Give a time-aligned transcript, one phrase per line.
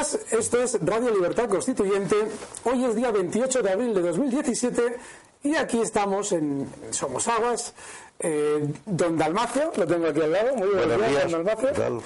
[0.00, 2.16] Días, esto es Radio Libertad Constituyente.
[2.64, 4.96] Hoy es día 28 de abril de 2017
[5.42, 7.74] y aquí estamos en Somos Aguas.
[8.18, 10.56] Eh, don Dalmacio, lo tengo aquí al lado.
[10.56, 12.02] Muy buenos, Buenos días, días, don Dalmacio.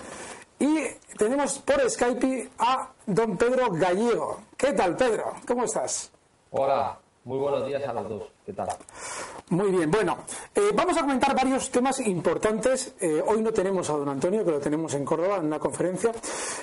[0.58, 4.40] Y tenemos por Skype a don Pedro Gallego.
[4.56, 5.34] ¿Qué tal, Pedro?
[5.46, 6.10] ¿Cómo estás?
[6.50, 8.22] Hola, muy buenos días a los dos.
[8.44, 8.68] ¿Qué tal?
[9.50, 10.16] Muy bien, bueno,
[10.54, 12.94] eh, vamos a comentar varios temas importantes.
[12.98, 16.12] Eh, hoy no tenemos a don Antonio, que lo tenemos en Córdoba en una conferencia.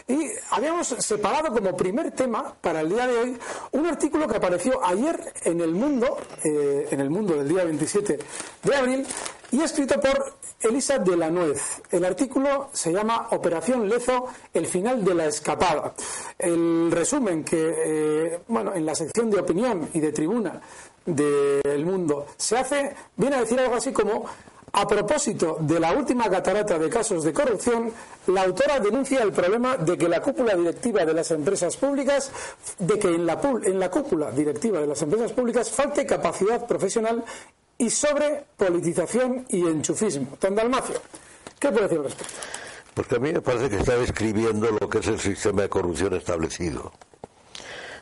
[0.07, 3.37] Y habíamos separado como primer tema para el día de hoy
[3.73, 8.17] un artículo que apareció ayer en El Mundo, eh, en El Mundo del día 27
[8.63, 9.05] de abril,
[9.51, 11.83] y escrito por Elisa de la Nuez.
[11.91, 15.93] El artículo se llama Operación Lezo, el final de la escapada.
[16.37, 20.61] El resumen que, eh, bueno, en la sección de opinión y de tribuna
[21.05, 24.25] del mundo se hace, viene a decir algo así como
[24.73, 27.91] a propósito de la última catarata de casos de corrupción,
[28.27, 32.31] la autora denuncia el problema de que la cúpula directiva de las empresas públicas,
[32.79, 37.23] de que en la, en la cúpula directiva de las empresas públicas falte capacidad profesional
[37.77, 40.37] y sobre politización y enchufismo.
[40.39, 40.55] Don
[41.59, 42.33] ¿qué puede decir al respecto?
[42.93, 46.13] Porque a mí me parece que está describiendo lo que es el sistema de corrupción
[46.13, 46.91] establecido.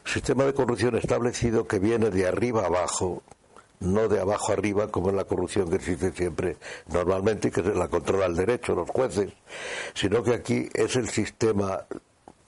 [0.05, 3.22] Sistema de corrupción establecido que viene de arriba abajo,
[3.80, 6.58] no de abajo arriba como en la corrupción que existe siempre
[6.92, 9.31] normalmente que la controla el derecho, los jueces,
[9.94, 11.86] sino que aquí es el sistema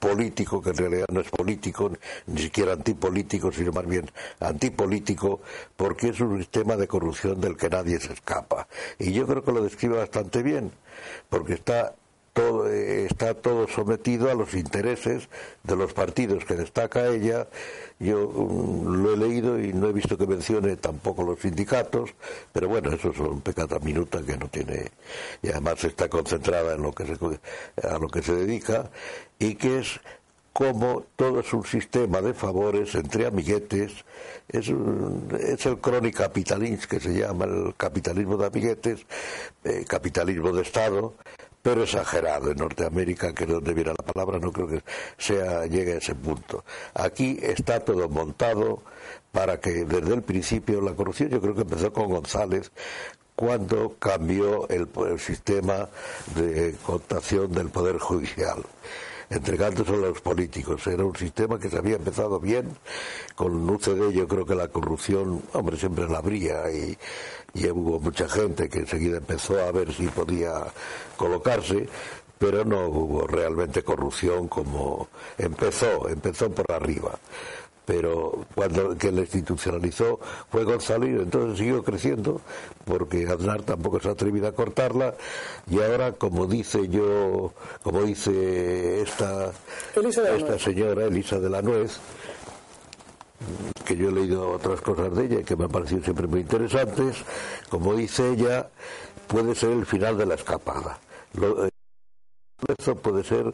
[0.02, 1.92] político, que en realidad no es político,
[2.26, 5.40] ni siquiera antipolítico, sino más bien antipolítico,
[5.76, 8.66] porque es un sistema de corrupción del que nadie se escapa.
[8.98, 10.72] Y yo creo que lo describe bastante bien,
[11.28, 11.94] porque está
[12.32, 15.28] todo, eh, está todo sometido a los intereses
[15.62, 17.48] de los partidos que destaca ella.
[17.98, 22.10] Yo mm, lo he leído y no he visto que mencione tampoco los sindicatos,
[22.52, 24.90] pero bueno, eso son pecata minuta que no tiene,
[25.42, 27.16] y además está concentrada en lo que se,
[27.86, 28.90] a lo que se dedica,
[29.38, 30.00] y que es
[30.52, 34.04] como todo es un sistema de favores entre amiguetes,
[34.48, 39.06] es, un- es el cronicapitalismo que se llama el capitalismo de amiguetes,
[39.64, 41.14] eh, capitalismo de Estado,
[41.62, 44.82] pero exagerado en Norteamérica, que es donde viene la palabra, no creo que
[45.16, 46.64] sea llegue a ese punto.
[46.94, 48.82] Aquí está todo montado
[49.30, 52.72] para que desde el principio la corrupción, yo creo que empezó con González,
[53.36, 55.88] cuando cambió el, el sistema
[56.34, 58.62] de cotación del Poder Judicial
[59.32, 60.86] entregándose a los políticos.
[60.86, 62.76] Era un sistema que se había empezado bien.
[63.34, 66.96] Con UCD yo creo que la corrupción, hombre, siempre la habría y,
[67.54, 70.64] y hubo mucha gente que enseguida empezó a ver si podía
[71.16, 71.88] colocarse,
[72.38, 77.18] pero no hubo realmente corrupción como empezó, empezó por arriba
[77.84, 80.20] pero cuando que la institucionalizó
[80.50, 82.40] fue Gonzalo y entonces siguió creciendo
[82.84, 85.14] porque Aznar tampoco se ha atrevido a cortarla.
[85.70, 89.50] Y ahora como dice yo como dice esta
[89.96, 91.98] Elisa esta señora Elisa de la Nuez
[93.84, 96.40] que yo he leído otras cosas de ella y que me han parecido siempre muy
[96.40, 97.16] interesantes
[97.68, 98.68] como dice ella
[99.26, 100.98] puede ser el final de la escapada.
[101.34, 101.68] Lo-
[102.78, 103.52] eso puede ser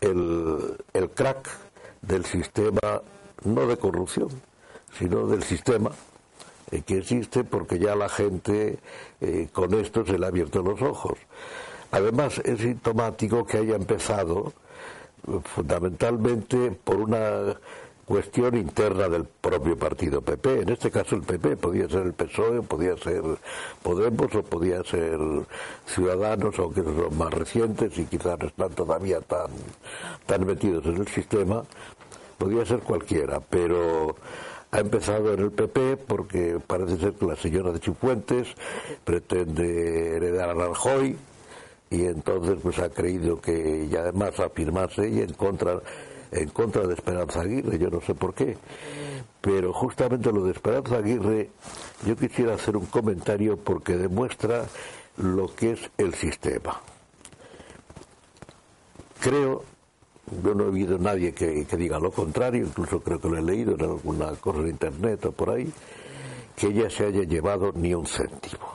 [0.00, 1.46] el, el crack
[2.00, 3.02] del sistema,
[3.44, 4.28] no de corrupción,
[4.98, 5.90] sino del sistema
[6.70, 8.78] eh, que existe porque ya la gente
[9.20, 11.18] eh, con esto se le ha abierto los ojos.
[11.92, 14.52] Además, es sintomático que haya empezado
[15.28, 17.56] eh, fundamentalmente por una
[18.06, 20.62] cuestión interna del propio partido PP.
[20.62, 23.22] En este caso el PP podía ser el PSOE, podía ser
[23.82, 25.18] Podemos o podía ser
[25.86, 29.50] Ciudadanos, aunque son más recientes y quizás no están todavía tan,
[30.26, 31.64] tan metidos en el sistema.
[32.38, 34.16] Podía ser cualquiera, pero
[34.70, 38.48] ha empezado en el PP porque parece ser que la señora de Cifuentes
[39.04, 41.16] pretende heredar a Rajoy
[41.90, 45.80] y entonces pues ha creído que y además afirmarse y en contra
[46.32, 48.56] en contra de Esperanza Aguirre, yo no sé por qué,
[49.40, 51.50] pero justamente lo de Esperanza Aguirre
[52.04, 54.66] yo quisiera hacer un comentario porque demuestra
[55.16, 56.80] lo que es el sistema.
[59.20, 59.64] Creo,
[60.42, 63.74] yo no he oído nadie que, diga lo contrario, incluso creo que lo he leído
[63.74, 65.72] en alguna cosa de internet o por ahí,
[66.56, 68.66] que ella se haya llevado ni un céntimo.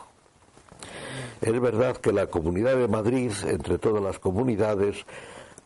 [1.42, 5.06] Es verdad que la Comunidad de Madrid, entre todas las comunidades,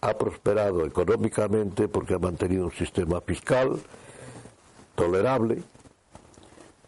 [0.01, 3.79] ha prosperado económicamente porque ha mantenido un sistema fiscal
[4.95, 5.61] tolerable,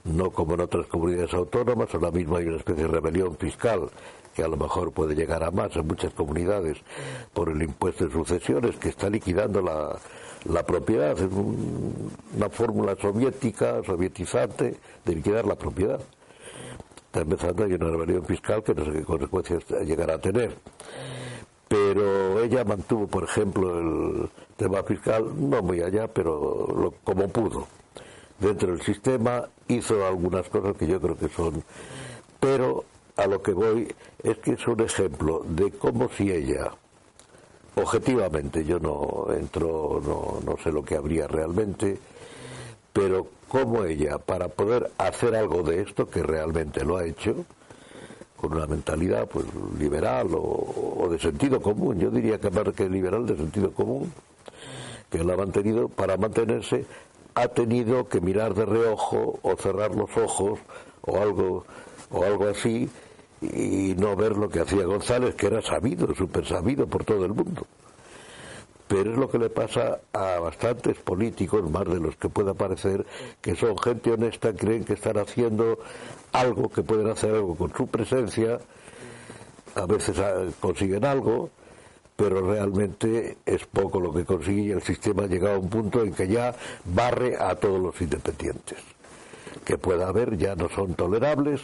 [0.06, 3.90] no como en otras comunidades autónomas, ahora mismo hay una especie de rebelión fiscal
[4.38, 6.78] que a lo mejor puede llegar a más en muchas comunidades
[7.34, 9.98] por el impuesto de sucesiones que está liquidando la,
[10.46, 16.00] la propiedad, es una fórmula soviética, sovietizante de liquidar la propiedad.
[17.08, 20.56] Está empezando hay una rebelión fiscal que no sé qué consecuencias llegará a tener.
[21.68, 27.66] Pero ella mantuvo, por ejemplo, el tema fiscal, no muy allá, pero como pudo.
[28.40, 31.64] Dentro del sistema hizo algunas cosas que yo creo que son.
[32.40, 32.86] Pero
[33.18, 33.94] a lo que voy
[34.24, 36.72] es que es un ejemplo de cómo si ella
[37.76, 41.98] objetivamente yo no entro, no, no sé lo que habría realmente,
[42.92, 47.46] pero como ella, para poder hacer algo de esto, que realmente lo ha hecho,
[48.36, 49.46] con una mentalidad pues
[49.80, 54.12] liberal o, de sentido común, yo diría que más que liberal de sentido común,
[55.10, 56.86] que lo ha mantenido, para mantenerse,
[57.36, 60.60] ha tenido que mirar de reojo o cerrar los ojos
[61.02, 61.66] o algo,
[62.12, 62.90] o algo así,
[63.42, 67.34] y no ver lo que hacía González, que era sabido, súper sabido por todo el
[67.34, 67.66] mundo.
[68.88, 73.06] Pero es lo que le pasa a bastantes políticos, más de los que pueda parecer,
[73.42, 75.80] que son gente honesta, creen que están haciendo
[76.32, 78.60] algo, que pueden hacer algo con su presencia,
[79.76, 81.50] a veces ah, consiguen algo,
[82.16, 86.02] pero realmente es poco lo que consigue y el sistema ha llegado a un punto
[86.02, 86.56] en que ya
[86.86, 88.80] barre a todos los independientes.
[89.64, 91.62] Que pueda haber ya no son tolerables,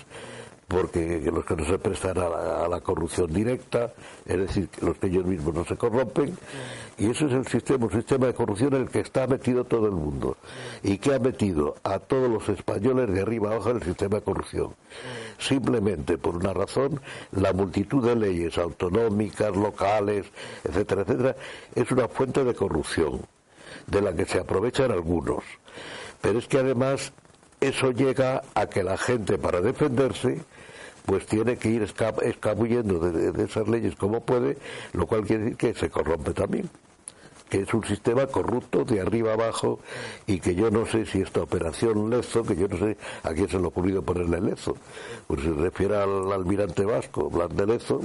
[0.74, 3.94] porque los que no se prestan a la, corrupción directa,
[4.25, 6.36] es decir, los que ellos mismos no se corrompen,
[6.98, 9.86] y eso es el sistema, un sistema de corrupción en el que está metido todo
[9.86, 10.36] el mundo,
[10.81, 14.24] y que ha metido a todos los españoles de arriba abajo en el sistema de
[14.24, 14.74] corrupción.
[15.38, 17.00] Simplemente por una razón,
[17.34, 20.25] la multitud de leyes autonómicas, locales,
[20.64, 21.36] etcétera, etcétera,
[21.75, 23.22] es una fuente de corrupción,
[23.86, 25.44] de la que se aprovechan algunos.
[26.20, 27.14] Pero es que además
[27.62, 30.42] eso llega a que la gente para defenderse
[31.05, 34.57] pues tiene que ir escabullendo de, esas leyes como puede,
[34.94, 36.69] lo cual quiere decir que se corrompe también
[37.53, 39.79] que es un sistema corrupto de arriba abajo
[40.25, 43.47] y que yo no sé si esta operación Lezo, que yo no sé a quién
[43.47, 44.75] se le ha ocurrido ponerle Lezo,
[45.27, 48.01] pues se refiere al almirante vasco, Blas de Lezo,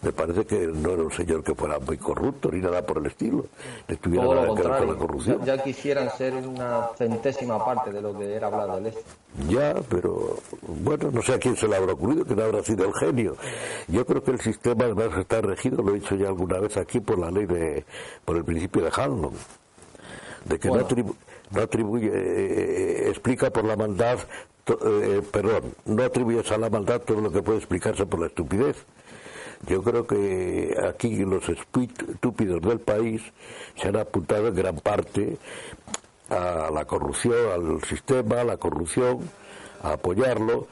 [0.00, 3.06] me parece que no era un señor que fuera muy corrupto ni nada por el
[3.06, 3.46] estilo,
[3.88, 5.44] estuviera nada que ver con la corrupción.
[5.44, 9.00] Ya, quisieran ser una centésima parte de lo que era Blas de Lezo.
[9.48, 12.84] Ya, pero bueno, no sé a quién se le habrá ocurrido, que no habrá sido
[12.84, 13.34] el genio.
[13.88, 17.00] Yo creo que el sistema además está regido, lo he dicho ya alguna vez aquí,
[17.00, 17.84] por la ley de,
[18.24, 19.32] por el principio de Hanlon,
[20.44, 24.18] de que no, atribuye, eh, eh, explica por la maldad,
[24.66, 28.76] eh, perdón, no atribuyes a la maldad todo lo que puede explicarse por la estupidez.
[29.66, 33.22] Yo creo que aquí los estúpidos del país
[33.80, 35.38] se han apuntado en gran parte
[36.28, 39.20] a la corrupción, al sistema, a la corrupción,
[39.82, 40.66] a apoyarlo.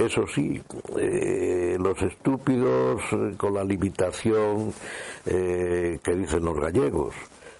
[0.00, 0.62] Eso sí,
[0.96, 4.72] eh, los estúpidos eh, con la limitación
[5.26, 7.14] eh, que dicen los gallegos,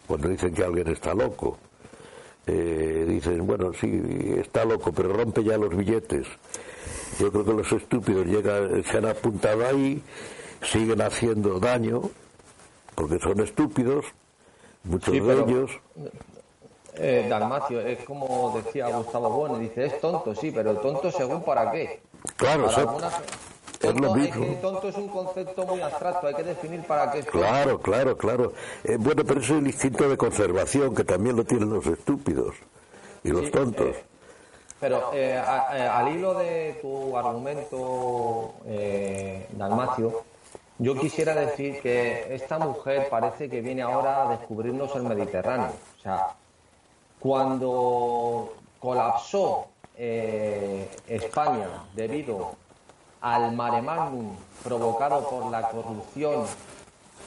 [0.06, 1.58] cuando dicen que alguien está loco.
[2.46, 3.90] dicen, bueno, sí,
[4.38, 6.26] está loco, pero rompe ya los billetes.
[7.18, 10.02] Yo creo que los estúpidos llegan, se han apuntado ahí,
[10.62, 12.00] siguen haciendo daño,
[12.94, 14.06] porque son estúpidos,
[14.84, 15.70] muchos de ellos.
[16.94, 21.70] Eh, Dalmacio, es como decía Gustavo Bueno, dice, es tonto, sí, pero tonto según para
[21.70, 22.00] qué.
[22.36, 22.68] Claro,
[23.80, 24.46] es lo mismo.
[24.60, 27.22] tonto es un concepto muy abstracto, hay que definir para qué.
[27.22, 28.52] claro, claro, claro.
[28.84, 32.56] Eh, bueno, pero eso es el instinto de conservación que también lo tienen los estúpidos
[33.24, 33.96] y los tontos.
[33.96, 34.04] Eh,
[34.80, 38.54] pero eh, al hilo de tu argumento,
[39.52, 40.24] Dalmacio,
[40.78, 45.72] yo quisiera decir que esta mujer parece que viene ahora a descubrirnos el Mediterráneo.
[45.98, 46.28] O sea,
[47.18, 49.69] cuando colapsó
[50.02, 52.52] eh, España debido
[53.20, 56.46] al mare magnum provocado por la corrupción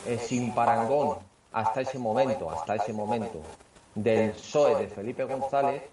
[0.07, 1.19] eh, sin parangón
[1.51, 3.41] hasta ese momento, hasta ese momento
[3.93, 5.83] del PSOE de Felipe González,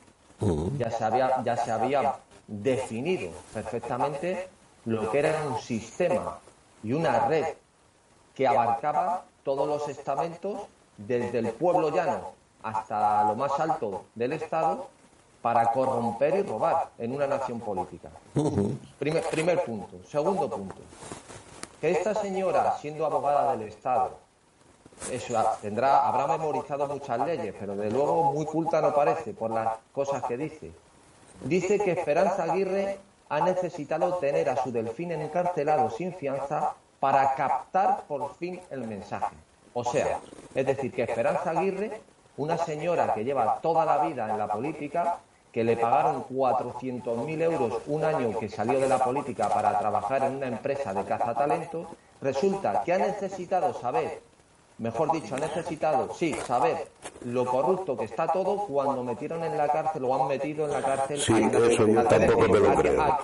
[0.78, 2.14] ya se había, ya se había
[2.46, 4.48] definido perfectamente
[4.86, 6.38] lo que era un sistema
[6.82, 7.44] y una red
[8.34, 10.62] que abarcaba todos los estamentos
[10.96, 12.32] desde el pueblo llano
[12.62, 14.88] hasta lo más alto del Estado
[15.42, 18.10] para corromper y robar en una nación política.
[18.98, 19.96] Primer, primer punto.
[20.06, 20.76] Segundo punto.
[21.80, 24.18] Que esta señora, siendo abogada del Estado,
[25.10, 29.78] eso tendrá, habrá memorizado muchas leyes, pero de luego muy culta no parece por las
[29.92, 30.72] cosas que dice.
[31.44, 32.98] Dice que Esperanza Aguirre
[33.30, 39.34] ha necesitado tener a su delfín encarcelado sin fianza para captar por fin el mensaje.
[39.72, 40.20] O sea,
[40.54, 42.02] es decir, que Esperanza Aguirre,
[42.36, 45.18] una señora que lleva toda la vida en la política,
[45.52, 50.36] que le pagaron 400.000 euros un año que salió de la política para trabajar en
[50.36, 51.86] una empresa de cazatalentos,
[52.20, 54.22] resulta que ha necesitado saber,
[54.78, 56.88] mejor dicho, ha necesitado, sí, saber
[57.24, 60.82] lo corrupto que está todo cuando metieron en la cárcel o han metido en la
[60.82, 61.20] cárcel.
[61.20, 63.18] Sí, eso yo tampoco me lo creo.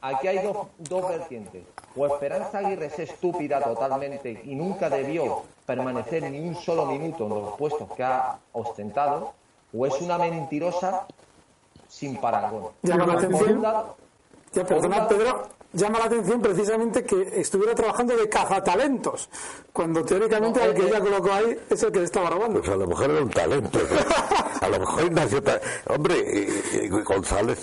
[0.00, 1.64] Aquí hay dos, dos vertientes.
[1.96, 7.30] O Esperanza Aguirre es estúpida totalmente y nunca debió permanecer ni un solo minuto en
[7.30, 9.32] los puestos que ha ostentado,
[9.76, 11.06] o es una mentirosa
[11.94, 12.72] sin parangón.
[12.82, 13.62] Llama la atención,
[14.52, 19.28] ya, perdona, Pedro, llama la atención precisamente que estuviera trabajando de cazatalentos,
[19.72, 22.60] cuando teóricamente el que ella colocó ahí es el que le estaba robando.
[22.60, 23.78] Pues a lo mejor era un talento.
[24.60, 25.42] a lo mejor Ignacio.
[25.88, 26.48] Hombre,
[27.04, 27.58] González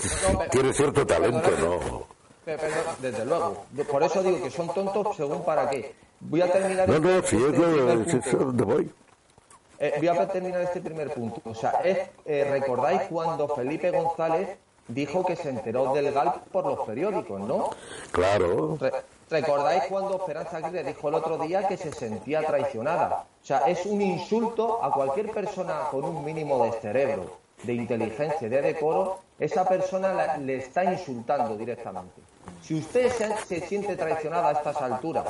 [0.50, 2.08] tiene cierto talento, ¿no?
[3.02, 3.66] desde luego.
[3.90, 5.94] Por eso digo que son tontos según para qué.
[6.22, 6.88] Voy a terminar.
[6.88, 8.92] No, no, si es donde voy.
[9.84, 11.42] Eh, voy a terminar este primer punto.
[11.44, 14.48] O sea, es, eh, ¿recordáis cuando Felipe González
[14.88, 17.72] dijo que se enteró del GAL por los periódicos, no?
[18.12, 18.78] Claro.
[19.28, 23.26] ¿Recordáis cuando Esperanza Aguirre dijo el otro día que se sentía traicionada?
[23.42, 28.48] O sea, es un insulto a cualquier persona con un mínimo de cerebro, de inteligencia,
[28.48, 29.22] de decoro.
[29.40, 32.22] Esa persona le está insultando directamente.
[32.62, 35.26] Si usted se, se siente traicionada a estas alturas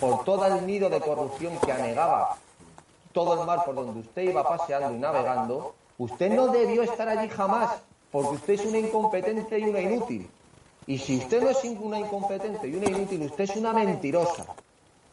[0.00, 2.38] por todo el nido de corrupción que anegaba
[3.14, 7.30] todo el mar por donde usted iba paseando y navegando, usted no debió estar allí
[7.30, 7.70] jamás,
[8.10, 10.28] porque usted es una incompetente y una inútil.
[10.86, 14.44] Y si usted no es una incompetente y una inútil, usted es una mentirosa.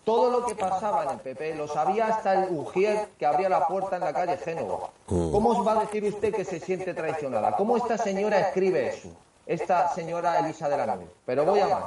[0.03, 3.67] Todo lo que pasaba en el PP lo sabía hasta el Ujier que abría la
[3.67, 4.89] puerta en la calle Génova.
[5.07, 5.31] Mm.
[5.31, 7.55] ¿Cómo os va a decir usted que se siente traicionada?
[7.55, 9.09] ¿Cómo esta señora escribe eso?
[9.45, 11.05] Esta señora Elisa de la Nave.
[11.25, 11.83] Pero voy a más.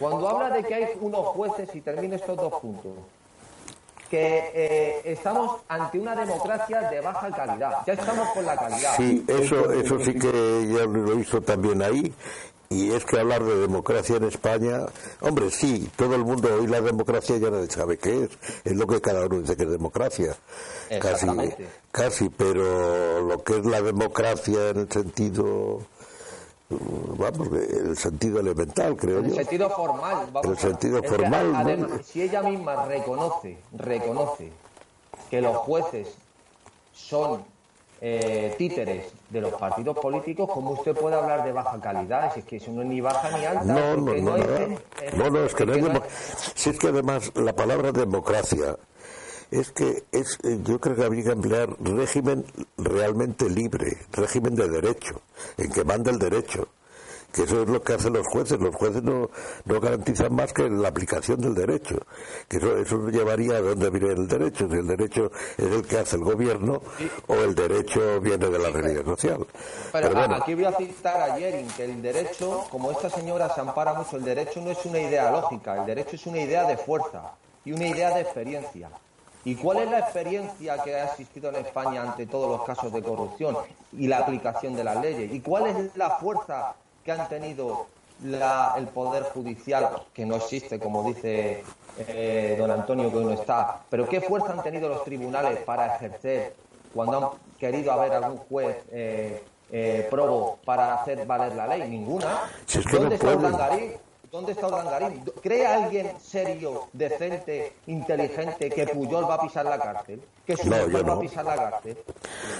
[0.00, 2.92] Cuando habla de que hay unos jueces, y termino estos dos puntos,
[4.14, 7.72] que eh, estamos ante una democracia de baja calidad.
[7.84, 8.96] Ya estamos con la calidad.
[8.96, 12.14] Sí, eso, eso sí que ya lo hizo también ahí.
[12.70, 14.86] Y es que hablar de democracia en España,
[15.20, 18.30] hombre, sí, todo el mundo hoy la democracia ya no sabe qué es,
[18.64, 20.36] es lo que cada uno dice que es democracia.
[21.00, 21.26] Casi,
[21.90, 25.82] casi, pero lo que es la democracia en el sentido
[26.70, 29.28] vamos, el sentido elemental, creo yo.
[29.28, 30.28] El sentido formal.
[30.32, 32.00] Vamos el sentido formal.
[32.04, 34.52] si ella misma reconoce, reconoce
[35.30, 36.14] que los jueces
[36.92, 37.44] son
[38.00, 42.32] eh, títeres de los partidos políticos, ¿cómo usted puede hablar de baja calidad?
[42.34, 43.64] Si es que eso no es ni baja ni alta.
[43.64, 46.02] No, no, no, no, no, es que no es
[46.54, 48.76] Si es que además la palabra democracia
[49.54, 52.44] es que es, eh, yo creo que habría que emplear régimen
[52.76, 55.22] realmente libre, régimen de derecho,
[55.56, 56.68] en que manda el derecho.
[57.32, 58.60] Que eso es lo que hacen los jueces.
[58.60, 59.28] Los jueces no,
[59.64, 61.98] no garantizan más que la aplicación del derecho.
[62.46, 64.68] Que eso, eso llevaría a dónde viene el derecho.
[64.70, 66.80] Si el derecho es el que hace el gobierno
[67.26, 69.44] o el derecho viene de la realidad social.
[69.90, 74.16] Pero, aquí voy a citar a que el derecho, como esta señora se ampara mucho,
[74.16, 77.32] el derecho no es una idea lógica, el derecho es una idea de fuerza
[77.64, 78.90] y una idea de experiencia.
[79.44, 83.02] ¿Y cuál es la experiencia que ha existido en España ante todos los casos de
[83.02, 83.56] corrupción
[83.92, 85.32] y la aplicación de las leyes?
[85.32, 86.74] ¿Y cuál es la fuerza
[87.04, 87.86] que han tenido
[88.22, 91.62] el Poder Judicial, que no existe, como dice
[91.98, 93.80] eh, don Antonio, que hoy no está?
[93.90, 96.54] ¿Pero qué fuerza han tenido los tribunales para ejercer
[96.94, 101.86] cuando han querido haber algún juez eh, eh, probo para hacer valer la ley?
[101.90, 102.50] Ninguna.
[102.90, 103.36] ¿Dónde está
[104.34, 105.22] ¿Dónde está Urdangarín?
[105.40, 110.20] ¿Cree alguien serio, decente, inteligente que Puyol va a pisar la cárcel?
[110.44, 110.76] ¿Que su no,
[111.06, 111.96] va a pisar la cárcel?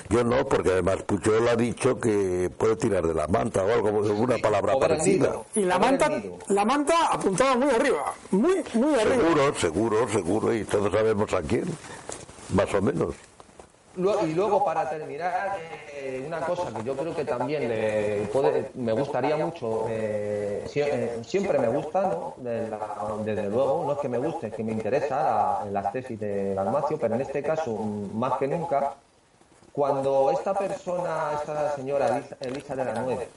[0.09, 3.89] Yo no, porque además Puyol ha dicho que puede tirar de la manta o algo,
[3.89, 5.43] alguna palabra parecida.
[5.57, 6.13] Y la manta,
[6.47, 9.17] la manta apuntaba muy arriba, muy, muy arriba.
[9.17, 11.65] Seguro, seguro, seguro, y todos sabemos a quién,
[12.51, 13.17] más o menos.
[13.97, 15.57] Y luego, para terminar,
[15.93, 18.29] eh, una cosa que yo creo que también le
[18.75, 22.35] me gustaría mucho, eh, eh, siempre me gusta, ¿no?
[22.39, 26.55] desde luego, no es que me guste, es que me interesa la, la tesis de
[26.55, 27.73] Dalmacio, pero en este caso,
[28.15, 28.95] más que nunca,
[29.73, 33.29] cuando esta persona, esta señora Elisa, de la Nuez,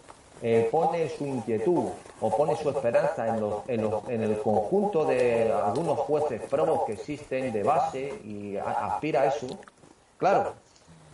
[0.71, 1.85] pone su inquietud
[2.19, 6.83] o pone su esperanza en, los, en, los, en, el conjunto de algunos jueces probos
[6.85, 9.47] que existen de base y aspira a eso,
[10.17, 10.55] Claro.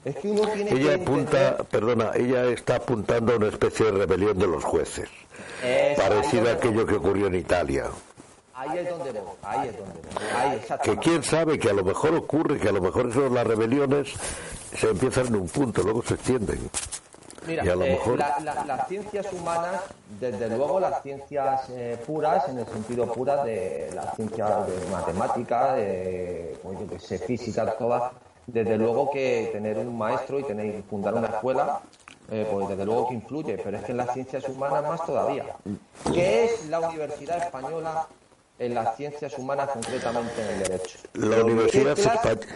[0.06, 4.38] Es que uno tiene ella apunta, perdona, ella está apuntando a una especie de rebelión
[4.38, 5.10] de los jueces,
[5.96, 7.86] parecida a aquello que ocurrió en Italia.
[8.54, 10.78] Ahí es donde voy, ahí es donde voy.
[10.84, 14.14] que quién sabe que a lo mejor ocurre, que a lo mejor eso, las rebeliones
[14.78, 16.70] se empiezan en un punto, luego se extienden.
[17.48, 18.00] Mira, eh,
[18.66, 19.82] las ciencias humanas,
[20.20, 25.74] desde luego las ciencias eh, puras, en el sentido pura de las ciencias de matemática,
[25.74, 26.58] de,
[26.90, 28.14] que sé, física, todas,
[28.48, 31.82] desde luego que tener un maestro y tener fundar una escuela,
[32.32, 35.46] eh, pues desde luego que influye, pero es que en las ciencias humanas más todavía.
[36.14, 38.08] ¿Qué es la Universidad Española
[38.60, 41.00] en las ciencias humanas, concretamente en el derecho?
[41.14, 42.48] La Universidad Española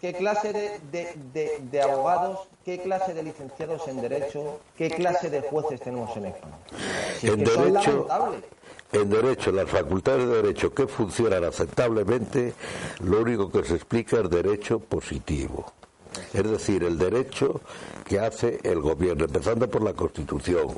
[0.00, 6.16] ¿Qué clase de, abogados, qué clase de licenciados en Derecho, qué clase de jueces tenemos
[6.16, 6.56] en España?
[7.22, 8.06] en, derecho,
[8.92, 12.54] en Derecho, las facultades de Derecho que funcionan aceptablemente,
[13.00, 15.72] lo único que se explica es Derecho positivo.
[16.34, 17.60] Es decir, el derecho
[18.04, 20.76] que hace el gobierno, empezando por la Constitución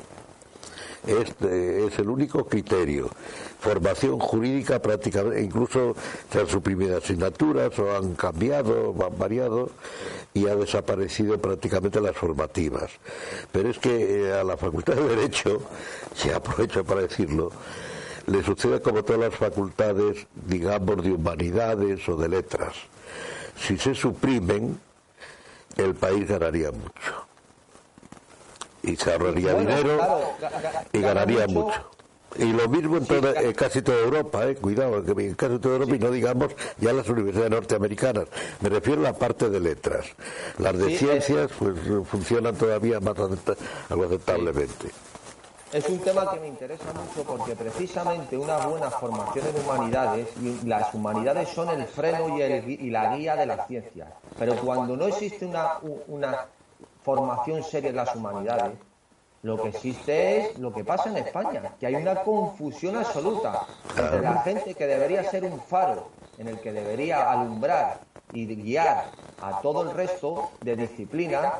[1.07, 3.09] este es el único criterio.
[3.59, 5.95] Formación jurídica prácticamente, incluso
[6.31, 9.69] se han suprimido asignaturas o han cambiado, o han variado
[10.33, 12.91] y ha desaparecido prácticamente las formativas.
[13.51, 15.61] Pero es que eh, a la Facultad de Derecho,
[16.15, 17.51] si aprovecho para decirlo,
[18.27, 22.75] le sucede como todas las facultades, digamos, de humanidades o de letras.
[23.57, 24.79] Si se suprimen,
[25.77, 27.25] el país ganaría mucho
[28.83, 29.99] y se ahorraría dinero
[30.91, 31.89] y ganaría mucho.
[32.35, 35.99] Y lo mismo en, toda, casi toda Europa, eh, cuidado, en casi toda Europa y
[35.99, 38.25] no digamos ya las universidades norteamericanas.
[38.59, 40.07] Me refiero a la parte de letras.
[40.57, 41.75] Las de ciencias pues
[42.09, 43.15] funcionan todavía más
[43.89, 44.89] algo aceptablemente.
[45.73, 50.67] Es un tema que me interesa mucho porque precisamente una buena formación en humanidades, y
[50.67, 55.07] las humanidades son el freno y, y la guía de las ciencias, pero cuando no
[55.07, 56.45] existe una, una
[57.01, 58.77] formación seria en las humanidades.
[59.41, 63.65] Lo que existe es lo que pasa en España, que hay una confusión absoluta
[63.97, 67.99] entre la gente que debería ser un faro en el que debería alumbrar
[68.31, 69.05] y guiar
[69.41, 71.55] a todo el resto de disciplinas,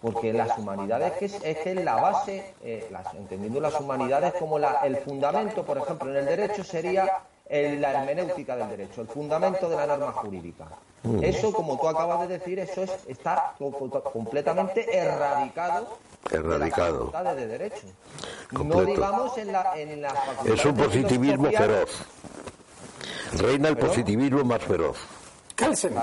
[0.00, 4.96] porque las humanidades que es, es, la base, eh, entendiendo las humanidades como la, el
[4.98, 9.86] fundamento, por ejemplo, en el derecho sería la hermenéutica del derecho, el fundamento de la
[9.86, 10.66] norma jurídica.
[11.02, 11.24] Mm.
[11.24, 13.54] Eso, como tú acabas de decir, eso es, está
[14.12, 15.98] completamente erradicado.
[16.30, 17.12] Erradicado.
[17.12, 17.86] De, de derecho.
[18.52, 21.90] No digamos en la, en la Es un positivismo feroz.
[23.32, 24.98] Reina el positivismo más feroz.
[25.54, 25.94] Kelsen.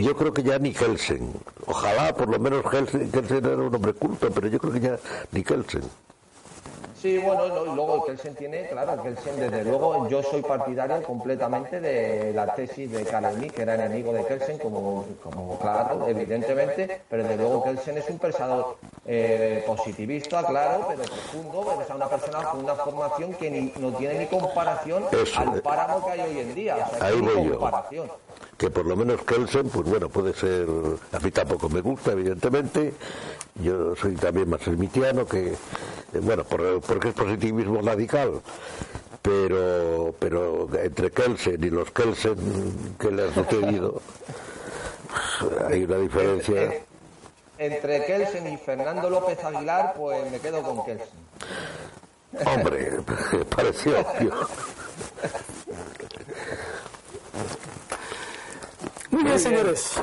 [0.00, 1.32] Yo creo que ya ni Kelsen.
[1.66, 4.98] Ojalá por lo menos Kelsen, Kelsen era un hombre culto, pero yo creo que ya
[5.32, 5.82] ni Kelsen.
[7.04, 12.32] Sí, bueno, y luego Kelsen tiene, claro, Kelsen, desde luego, yo soy partidario completamente de
[12.32, 17.36] la tesis de Kalemi, que era enemigo de Kelsen, como, como claro, evidentemente, pero desde
[17.36, 22.74] luego Kelsen es un pensador eh, positivista, claro, pero profundo, es una persona con una
[22.74, 25.04] formación que no tiene ni comparación
[25.36, 26.88] al páramo que hay hoy en día.
[26.90, 28.10] O sea, Ahí voy comparación.
[28.56, 30.66] Que por lo menos Kelsen, pues bueno, puede ser,
[31.12, 32.94] a mí tampoco me gusta, evidentemente,
[33.56, 35.54] yo soy también más ermitiano que,
[36.14, 38.40] eh, bueno, porque es positivismo radical,
[39.22, 44.00] pero, pero entre Kelsen y los Kelsen que le han sucedido,
[45.68, 46.74] hay una diferencia.
[47.58, 51.24] Entre Kelsen y Fernando López Aguilar, pues me quedo con Kelsen.
[52.46, 52.92] Hombre,
[53.56, 54.32] pareció obvio.
[59.10, 59.94] Muy bien, señores.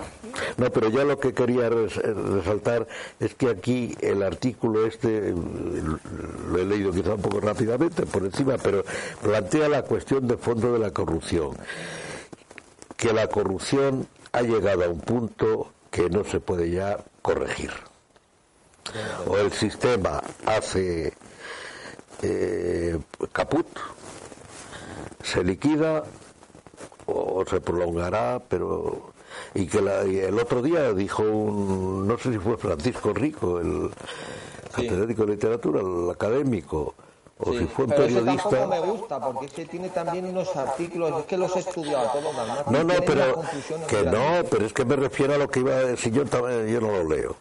[0.58, 2.88] No, pero ya lo que quería resaltar
[3.20, 8.58] es que aquí el artículo este, lo he leído quizá un poco rápidamente por encima,
[8.58, 8.84] pero
[9.22, 11.52] plantea la cuestión de fondo de la corrupción.
[12.98, 17.72] Que la corrupción ha llegado a un punto que no se puede ya corregir.
[19.28, 21.14] O el sistema hace
[22.22, 22.98] eh,
[23.32, 23.68] caput,
[25.24, 26.04] se liquida
[27.06, 29.11] o se prolongará, pero
[29.54, 33.90] y que el otro día dijo un, no sé si fue Francisco Rico, el
[34.72, 36.96] catedrático de literatura, el académico,
[37.44, 38.68] o si fue un periodista.
[38.68, 42.72] me gusta, porque es que tiene también unos artículos, es que los he estudiado todos.
[42.72, 43.42] No, no, pero
[43.88, 46.82] que no, pero es que me refiero a lo que iba a decir yo, yo
[46.82, 47.36] no lo leo.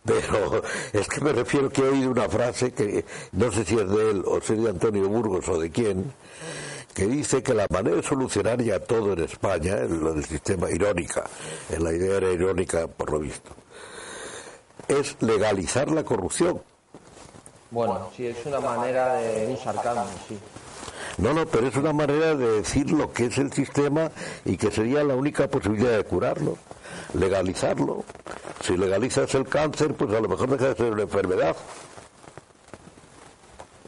[0.04, 0.62] Pero
[0.94, 4.10] es que me refiero que he oído una frase que no sé si es de
[4.10, 6.10] él o si es de Antonio Burgos o de quién,
[6.94, 10.70] que dice que la manera de solucionar ya todo en España, en lo del sistema
[10.70, 11.24] irónica,
[11.70, 13.50] en la idea era irónica por lo visto,
[14.88, 16.60] es legalizar la corrupción.
[17.70, 20.38] Bueno, sí, es una manera de un sarcasmo, sí.
[21.18, 24.10] No, no, pero es una manera de decir lo que es el sistema
[24.44, 26.56] y que sería la única posibilidad de curarlo,
[27.14, 28.04] legalizarlo.
[28.62, 31.56] Si legalizas el cáncer, pues a lo mejor deja de ser una enfermedad.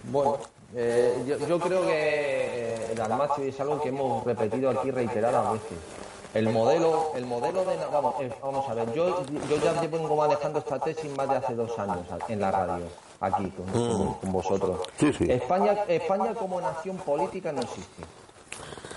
[0.04, 0.38] Bueno,
[0.74, 5.78] eh, yo, creo que el eh, almacio es algo que hemos repetido aquí reiteradas veces.
[6.32, 10.78] El modelo, el modelo de vamos, vamos a ver, yo, yo ya vengo manejando esta
[10.78, 12.86] tesis más de hace dos años en la radio,
[13.20, 14.32] aquí con, mm.
[14.32, 14.80] vosotros.
[15.20, 18.02] España, España como nación política no existe.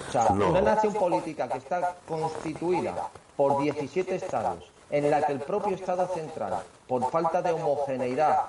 [0.07, 5.39] O sea, una nación política que está constituida por 17 estados, en la que el
[5.39, 8.43] propio Estado central, por falta de homogeneidad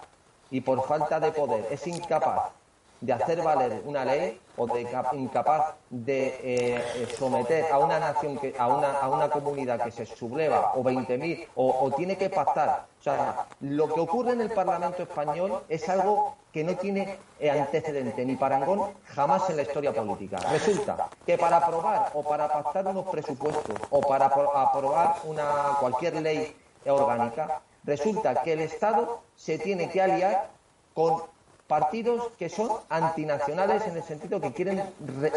[0.49, 2.53] y por falta de poder, es incapaz
[3.01, 8.55] de hacer valer una ley o de incapaz de eh, someter a una nación que
[8.59, 12.87] a una a una comunidad que se subleva o 20.000 o, o tiene que pactar
[12.99, 17.51] o sea lo que ocurre en el Parlamento español es algo que no tiene eh,
[17.51, 20.39] antecedente ni parangón jamás en la historia política.
[20.51, 26.57] Resulta que para aprobar o para pactar unos presupuestos o para aprobar una cualquier ley
[26.87, 30.49] orgánica resulta que el Estado se tiene que aliar
[30.95, 31.23] con
[31.67, 34.83] partidos que son antinacionales en el sentido que quieren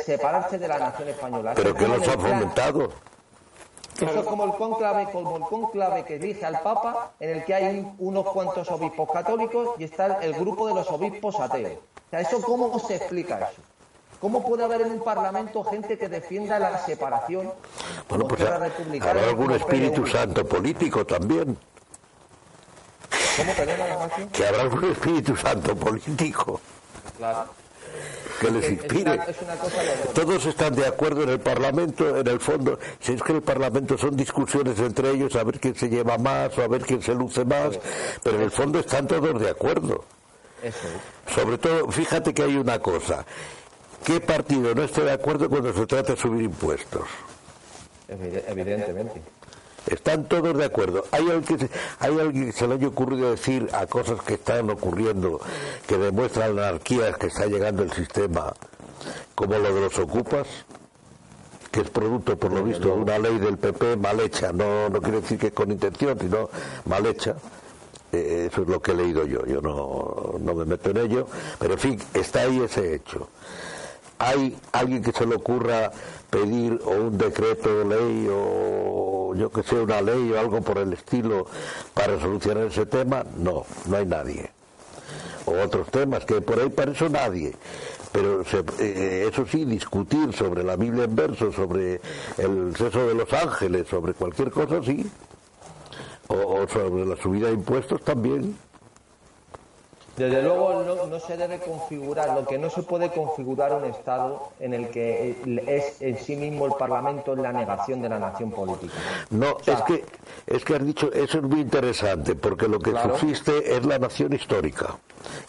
[0.06, 1.54] separarse de la nación española.
[1.56, 2.90] ¿Pero que los ha fomentado?
[3.96, 7.54] Eso es como el conclave, como el conclave que elige al Papa, en el que
[7.54, 11.74] hay unos cuantos obispos católicos y está el grupo de los obispos ateos.
[11.74, 13.62] O sea, ¿eso cómo se explica eso?
[14.22, 17.52] ¿Cómo puede haber en un parlamento gente que defienda la separación?
[18.08, 21.58] Bueno, pues habrá algún espíritu santo político también.
[24.32, 26.60] Que habrá un Espíritu Santo político.
[28.40, 29.20] Que les inspire.
[30.14, 32.80] Todos están de acuerdo en el Parlamento, en el fondo.
[33.00, 36.58] Si es que el Parlamento son discusiones entre ellos a ver quién se lleva más
[36.58, 37.78] o a ver quién se luce más,
[38.24, 40.06] pero en el fondo están todos de acuerdo.
[41.34, 43.26] Sobre todo, fíjate que hay una cosa.
[44.04, 47.08] ¿Qué partido no esté de acuerdo cuando se trata de subir impuestos?
[48.08, 49.22] Evidentemente.
[49.90, 51.06] Están todos de acuerdo.
[51.12, 54.36] ¿Hay alguien, que se, ¿Hay alguien que se le haya ocurrido decir a cosas que
[54.36, 55.40] están ocurriendo
[55.88, 58.54] que demuestran la anarquía que está llegando el sistema,
[59.36, 60.48] como lo de los ocupas?
[61.72, 65.00] que es producto, por lo visto, de una ley del PP mal hecha, no, no
[65.02, 66.50] quiere decir que con intención, sino
[66.86, 67.36] mal hecha.
[68.12, 71.28] Eh, eso es lo que he leído yo, yo no, no me meto en ello,
[71.60, 73.30] pero en fin, está ahí ese hecho.
[74.18, 75.92] ¿Hay alguien que se le ocurra
[76.30, 80.78] pedir o un decreto de ley o yo que sé, una ley o algo por
[80.78, 81.46] el estilo
[81.94, 84.50] para solucionar ese tema, no, no hay nadie.
[85.46, 87.56] O otros temas, que por ahí para eso nadie.
[88.12, 88.44] Pero
[88.80, 92.02] eh, eso sí, discutir sobre la Biblia en verso, sobre
[92.38, 95.10] el sexo de los ángeles, sobre cualquier cosa, sí.
[96.28, 98.56] o sobre la subida de impuestos también.
[100.20, 104.74] Desde luego no, se debe configurar, lo que no se puede configurar un Estado en
[104.74, 108.94] el que es en sí mismo el Parlamento en la negación de la nación política.
[109.30, 110.04] No, es que
[110.46, 114.34] es que has dicho, eso es muy interesante, porque lo que subsiste es la nación
[114.34, 114.98] histórica.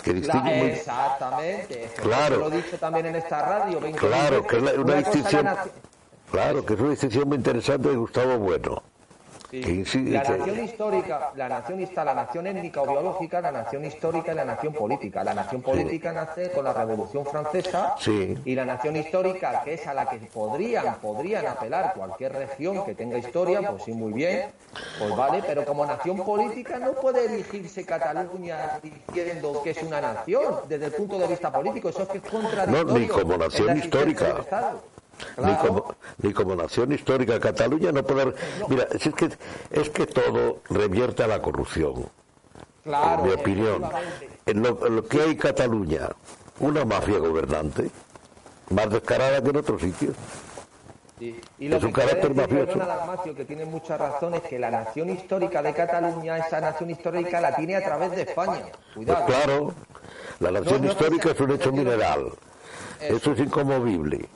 [0.04, 1.90] Que distingue Exactamente.
[2.00, 2.37] Claro.
[2.37, 3.80] Lo he dicho también en esta radio.
[3.96, 5.48] claro, que es una, distinción...
[6.30, 8.89] Claro, que es una distinción muy interesante de Gustavo Bueno
[9.53, 14.37] la nación histórica, la nación está la nación étnica o biológica, la nación histórica y
[14.37, 15.25] la nación política.
[15.25, 17.97] La nación política nace con la Revolución Francesa
[18.45, 22.95] y la nación histórica, que es a la que podrían, podrían apelar cualquier región que
[22.95, 24.51] tenga historia, pues sí, muy bien,
[24.99, 30.55] pues vale, pero como nación política no puede erigirse Cataluña diciendo que es una nación
[30.69, 32.85] desde el punto de vista político, eso es que es contradictorio.
[32.85, 34.45] No, ni como nación histórica
[35.38, 37.40] ni, como, ni como nación histórica.
[37.40, 38.35] Cataluña no puede...
[38.68, 39.30] Mira, es que,
[39.70, 42.06] es que todo revierte a la corrupción.
[42.85, 43.83] en mi opinión.
[44.46, 46.09] En lo, que hay en Cataluña,
[46.61, 47.90] una mafia gobernante,
[48.70, 50.16] más descarada que en otros sitios.
[51.20, 52.80] Y lo es un carácter mafioso.
[53.37, 57.76] que tiene muchas razones, que la nación histórica de Cataluña, esa nación histórica la tiene
[57.76, 58.64] a través de España.
[58.94, 59.26] Cuidado.
[59.26, 59.74] Pues claro,
[60.38, 62.33] la nación histórica es un hecho mineral.
[63.00, 64.28] Eso es incomovible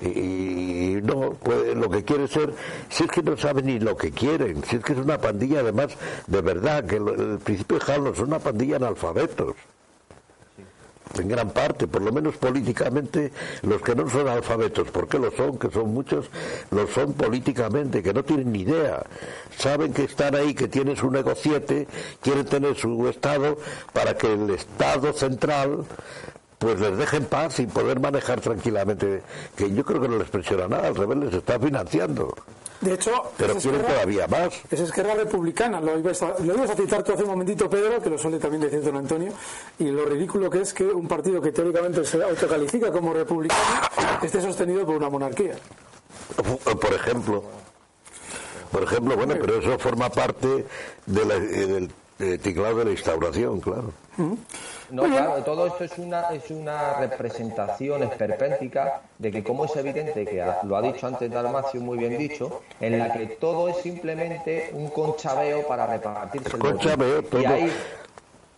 [0.00, 2.52] y, no, pues, lo que quiere ser,
[2.88, 5.60] si es que no saben ni lo que quieren, si es que es una pandilla
[5.60, 9.56] además de verdad, que el principio de Harlem es una pandilla analfabetos
[11.18, 13.32] en gran parte, por lo menos políticamente,
[13.62, 16.26] los que no son alfabetos, porque lo son, que son muchos,
[16.70, 19.02] lo son políticamente, que no tienen ni idea.
[19.56, 21.86] Saben que están ahí, que tienen su negociete,
[22.20, 23.56] quieren tener su Estado
[23.92, 25.84] para que el Estado central
[26.58, 29.22] pues les dejen paz y poder manejar tranquilamente,
[29.56, 32.34] que yo creo que no les presiona nada, al revés les está financiando.
[32.80, 34.52] De hecho, pero quieren todavía más.
[34.70, 38.02] Es Esquerra Republicana, lo ibas, a, lo ibas a citar tú hace un momentito, Pedro,
[38.02, 39.32] que lo suele también decir don Antonio,
[39.78, 43.62] y lo ridículo que es que un partido que teóricamente se autocalifica como republicano
[44.22, 45.54] esté sostenido por una monarquía.
[46.80, 47.42] Por ejemplo.
[48.70, 50.66] Por ejemplo, bueno, pero eso forma parte
[51.06, 53.92] de eh, del eh, tinglado de la instauración, claro.
[54.90, 60.24] No, claro, todo esto es una, es una representación esperpéntica de que, como es evidente,
[60.24, 64.70] que lo ha dicho antes Dalmacio muy bien dicho, en la que todo es simplemente
[64.72, 67.40] un conchabeo para repartirse el conchabeo, todo.
[67.40, 67.72] Y ahí,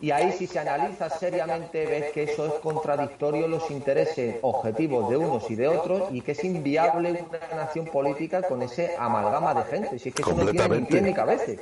[0.00, 5.16] y ahí si se analiza seriamente ves que eso es contradictorio los intereses objetivos de
[5.16, 9.64] unos y de otros y que es inviable una nación política con ese amalgama de
[9.64, 9.98] gente.
[9.98, 11.52] Si es que eso no tiene ni pie ni cabeza.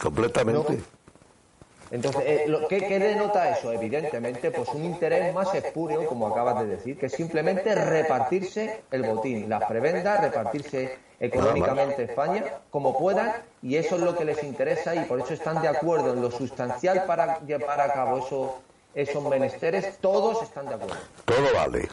[0.00, 0.78] Completamente.
[1.90, 3.72] Entonces, eh, ¿qué, denota eso?
[3.72, 9.02] Evidentemente, pues un interés más espúreo, como acabas de decir, que es simplemente repartirse el
[9.02, 14.94] botín, las prebendas, repartirse económicamente España como puedan, y eso es lo que les interesa
[14.94, 18.58] y por eso están de acuerdo en lo sustancial para llevar a cabo eso,
[18.94, 20.96] esos menesteres, todos están de acuerdo.
[21.24, 21.88] Todo vale.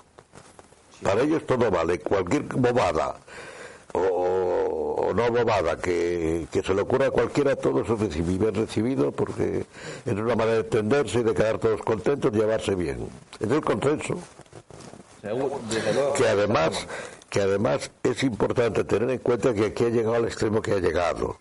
[1.03, 1.99] Para ellos todo vale.
[1.99, 3.15] Cualquier bobada
[3.93, 9.65] o, no bobada que, se le ocurra a cualquiera, todo es recibido, recibido porque
[10.05, 13.07] es una manera de entenderse y de quedar todos contentos y llevarse bien.
[13.39, 14.17] Es el consenso.
[16.15, 16.87] que además,
[17.29, 20.79] que además es importante tener en cuenta que aquí ha llegado al extremo que ha
[20.79, 21.37] llegado,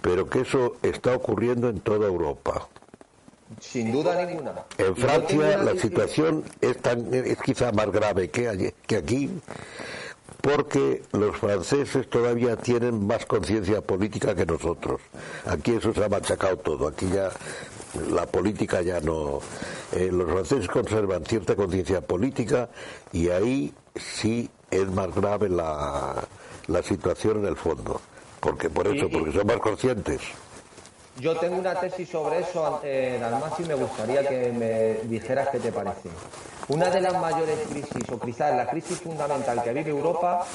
[0.00, 2.68] pero que eso está ocurriendo en toda Europa.
[3.60, 4.52] Sin duda ninguna.
[4.76, 9.30] En Francia la situación es, tan, es quizá más grave que, que aquí,
[10.40, 15.00] porque los franceses todavía tienen más conciencia política que nosotros.
[15.46, 17.30] Aquí eso se ha machacado todo, aquí ya
[18.10, 19.40] la política ya no.
[19.92, 22.68] Eh, los franceses conservan cierta conciencia política
[23.12, 26.24] y ahí sí es más grave la,
[26.66, 28.00] la situación en el fondo.
[28.40, 30.20] Porque por eso, porque son más conscientes.
[31.20, 33.20] Yo tengo una tesis sobre eso, eh,
[33.58, 36.08] y me gustaría que me dijeras qué te parece.
[36.68, 40.46] Una de las mayores crisis, o quizás la crisis fundamental que vive Europa,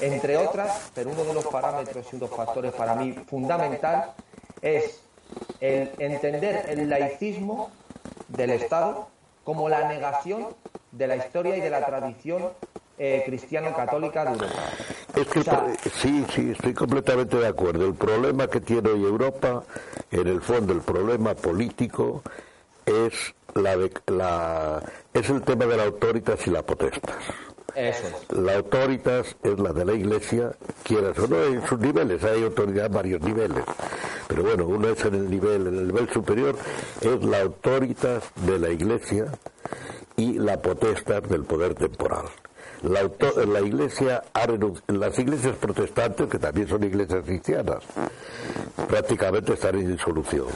[0.00, 4.12] entre otras, pero uno de los parámetros y uno de los factores para mí fundamental,
[4.60, 5.00] es
[5.60, 7.70] el entender el laicismo
[8.26, 9.08] del Estado
[9.44, 10.48] como la negación
[10.90, 12.50] de la historia y de la tradición
[12.98, 14.62] eh, cristiano-católica de Europa.
[15.14, 17.86] Es que sí, sí, estoy completamente de acuerdo.
[17.86, 19.64] El problema que tiene hoy Europa,
[20.10, 22.22] en el fondo, el problema político
[22.86, 24.82] es la, la
[25.12, 27.16] es el tema de la autoritas y la potestas.
[28.30, 30.50] La autoritas es la de la Iglesia,
[30.82, 33.64] quieras o no, en sus niveles, hay autoridad en varios niveles.
[34.26, 36.56] Pero bueno, uno es en el nivel, en el nivel superior,
[37.00, 39.26] es la autoritas de la Iglesia
[40.16, 42.24] y la potestas del poder temporal.
[42.82, 43.10] La,
[43.46, 44.22] la iglesia
[44.86, 47.82] las iglesias protestantes, que también son iglesias cristianas,
[48.88, 50.46] prácticamente están en disolución.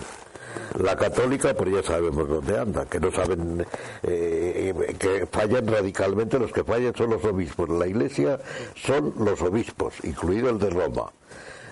[0.79, 3.67] La católica, pues ya sabemos dónde anda, que no saben,
[4.03, 7.69] eh, que fallan radicalmente, los que fallan son los obispos.
[7.69, 8.39] La iglesia
[8.75, 11.11] son los obispos, incluido el de Roma.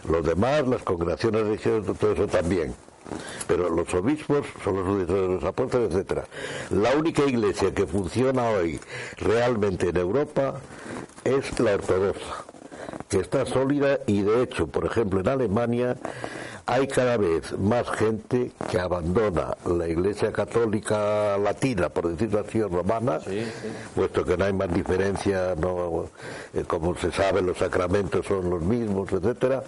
[0.08, 2.74] Los demás, las congregaciones religiosas, todo eso también
[3.46, 6.24] pero los obispos son los de los apóstoles, etcétera.
[6.70, 8.80] La única iglesia que funciona hoy
[9.16, 10.60] realmente en Europa
[11.24, 12.44] es la ortodoxa,
[13.08, 15.96] que está sólida y de hecho, por ejemplo, en Alemania
[16.70, 23.18] hay cada vez más gente que abandona la Iglesia Católica Latina, por decirlo así, romana,
[23.92, 26.09] puesto que no hay más diferencia, no,
[26.54, 29.64] eh, como se sabe, los sacramentos son los mismos, etcétera,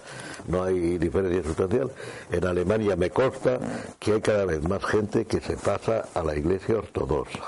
[0.47, 1.91] no hay diferencia sustancial.
[2.31, 3.59] En Alemania me consta
[3.99, 7.43] que hay cada vez más gente que se pasa a la Iglesia Ortodoxa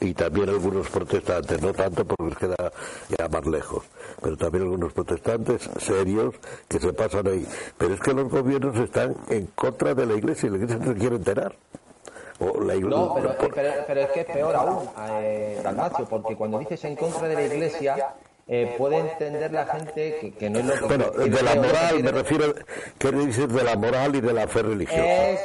[0.00, 2.72] y también algunos protestantes, no tanto porque queda
[3.18, 3.82] ya más lejos,
[4.22, 6.36] pero también algunos protestantes serios
[6.68, 7.44] que se pasan ahí.
[7.76, 10.92] Pero es que los gobiernos están en contra de la iglesia y la iglesia no
[10.92, 11.54] se quiere enterar.
[12.38, 13.34] O la iglesia, no, pero,
[13.86, 17.42] pero, es que es peor aún, eh, Dalmacio, porque cuando dices en contra de la
[17.42, 18.14] iglesia,
[18.48, 20.86] eh, puede entender la gente que, no es lo que...
[20.86, 22.52] Bueno, de la moral, me refiero,
[22.98, 25.40] ¿qué dices de la moral y de la fe religiosa?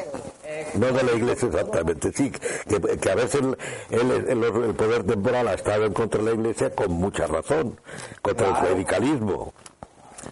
[0.74, 3.42] no de la iglesia exactamente, sí, que, que a veces
[3.90, 7.80] el, el, poder temporal ha estado en contra de la iglesia con mucha razón,
[8.22, 9.54] contra el clericalismo,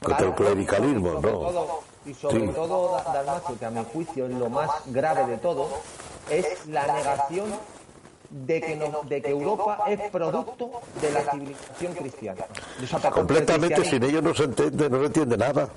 [0.02, 1.95] contra el clericalismo, ¿no?
[2.06, 5.68] Y sobre todo, Dalmacio, que a mi juicio es lo más grave de todo,
[6.30, 7.50] es la negación
[8.30, 12.46] de que, de que Europa es producto de la civilización cristiana.
[13.12, 15.70] Completamente, sin ellos no se entiende, no se entiende nada.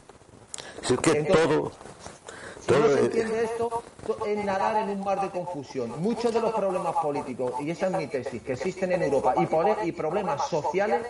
[0.82, 1.72] Si es que todo...
[2.60, 3.82] Si no se entiende esto,
[4.26, 6.02] es nadar en un mar de confusión.
[6.02, 9.88] Muchos de los problemas políticos, y esa es mi tesis, que existen en Europa, y,
[9.88, 11.06] y problemas sociales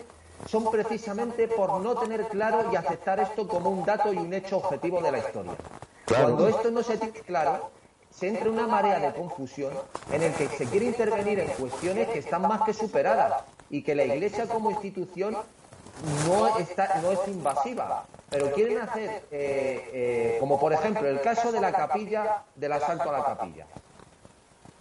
[0.46, 4.58] son precisamente por no tener claro y aceptar esto como un dato y un hecho
[4.58, 5.52] objetivo de la historia.
[6.06, 7.70] Cuando esto no se tiene claro,
[8.10, 9.72] se entra una marea de confusión
[10.10, 13.94] en el que se quiere intervenir en cuestiones que están más que superadas y que
[13.94, 15.36] la Iglesia como institución
[16.26, 21.52] no, está, no es invasiva, pero quieren hacer, eh, eh, como por ejemplo el caso
[21.52, 23.66] de la capilla, del asalto a la capilla.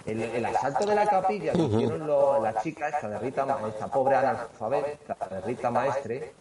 [0.07, 2.07] El, asalto de la capilla que hicieron
[2.41, 6.33] la chica esta de Rita, esta pobre analfabeta de Rita Maestre,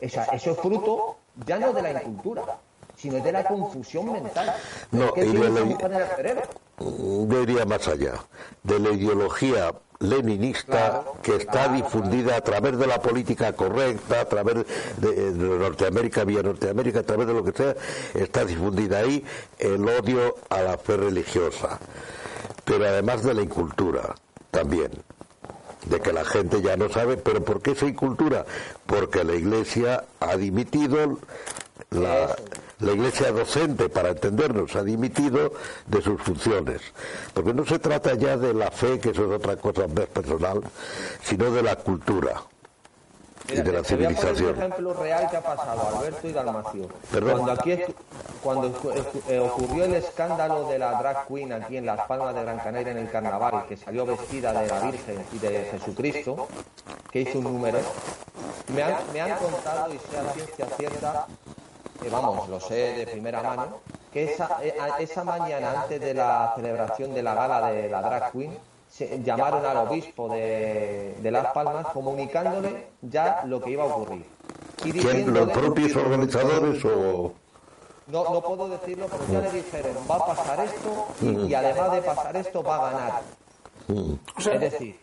[0.00, 2.58] esa, eso es fruto ya no de la incultura,
[2.96, 4.54] sino de la confusión mental.
[4.90, 6.42] No, y de la,
[6.80, 8.14] yo iría más allá,
[8.62, 14.64] de la ideología leninista que está difundida a través de la política correcta, a través
[14.96, 17.74] de, Norteamérica, vía Norteamérica, a través de lo que sea,
[18.14, 19.22] está difundida ahí
[19.58, 21.78] el odio a la fe religiosa,
[22.70, 24.14] pero además de la incultura
[24.52, 24.92] también
[25.86, 28.46] de que la gente ya no sabe, pero ¿por qué esa incultura?
[28.86, 31.18] Porque la Iglesia ha dimitido
[31.90, 32.36] la,
[32.78, 35.52] la iglesia docente, para entendernos, ha dimitido
[35.88, 36.80] de sus funciones.
[37.34, 40.62] Porque no se trata ya de la fe, que eso es otra cosa más personal,
[41.24, 42.40] sino de la cultura.
[43.52, 44.50] Y de la civilización.
[44.50, 46.88] un ejemplo real que ha pasado, Alberto y Dalmacio.
[47.10, 47.78] Cuando aquí
[48.42, 48.72] cuando
[49.28, 52.92] eh, ocurrió el escándalo de la drag queen aquí en Las Palmas de Gran Canaria
[52.92, 56.48] en el carnaval, que salió vestida de la Virgen y de Jesucristo,
[57.10, 57.78] que hizo un número,
[58.74, 61.26] me han, me han contado, y sea ciencia cierta,
[62.10, 67.12] vamos, lo sé de primera mano, que esa, eh, esa mañana antes de la celebración
[67.14, 68.56] de la gala de la Drag Queen,
[69.00, 74.24] se, llamaron al obispo de, Las Palmas comunicándole ya lo que iba a ocurrir.
[74.84, 77.32] Y ¿Los propios organizadores o...?
[78.08, 81.54] No, no puedo decirlo, pero ya le dijeron, va a pasar esto y, mm.
[81.54, 83.22] además de pasar esto va a ganar.
[83.86, 84.12] Mm.
[84.38, 85.00] es decir...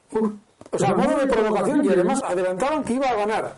[0.72, 3.56] O sea, modo de provocación y además adelantaban que iba a ganar.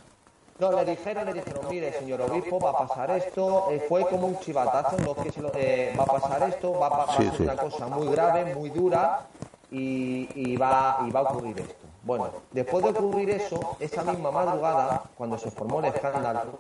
[0.60, 3.70] No, le dijeron, le dijeron, mire, señor obispo, va a pasar esto.
[3.72, 6.88] Eh, fue como un chivatazo, no que se lo, eh, va a pasar esto, va,
[6.88, 9.26] a pasar una cosa muy grave, muy dura
[9.72, 11.76] y, va, y va a ocurrir esto.
[12.04, 16.58] Bueno, después de ocurrir eso, esa misma madrugada, cuando se formó el escándalo,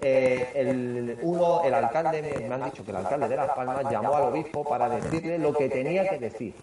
[0.00, 4.14] eh, el, uno, el alcalde, me han dicho que el alcalde de Las Palmas llamó
[4.14, 6.54] al obispo para decirle lo que tenía que decir.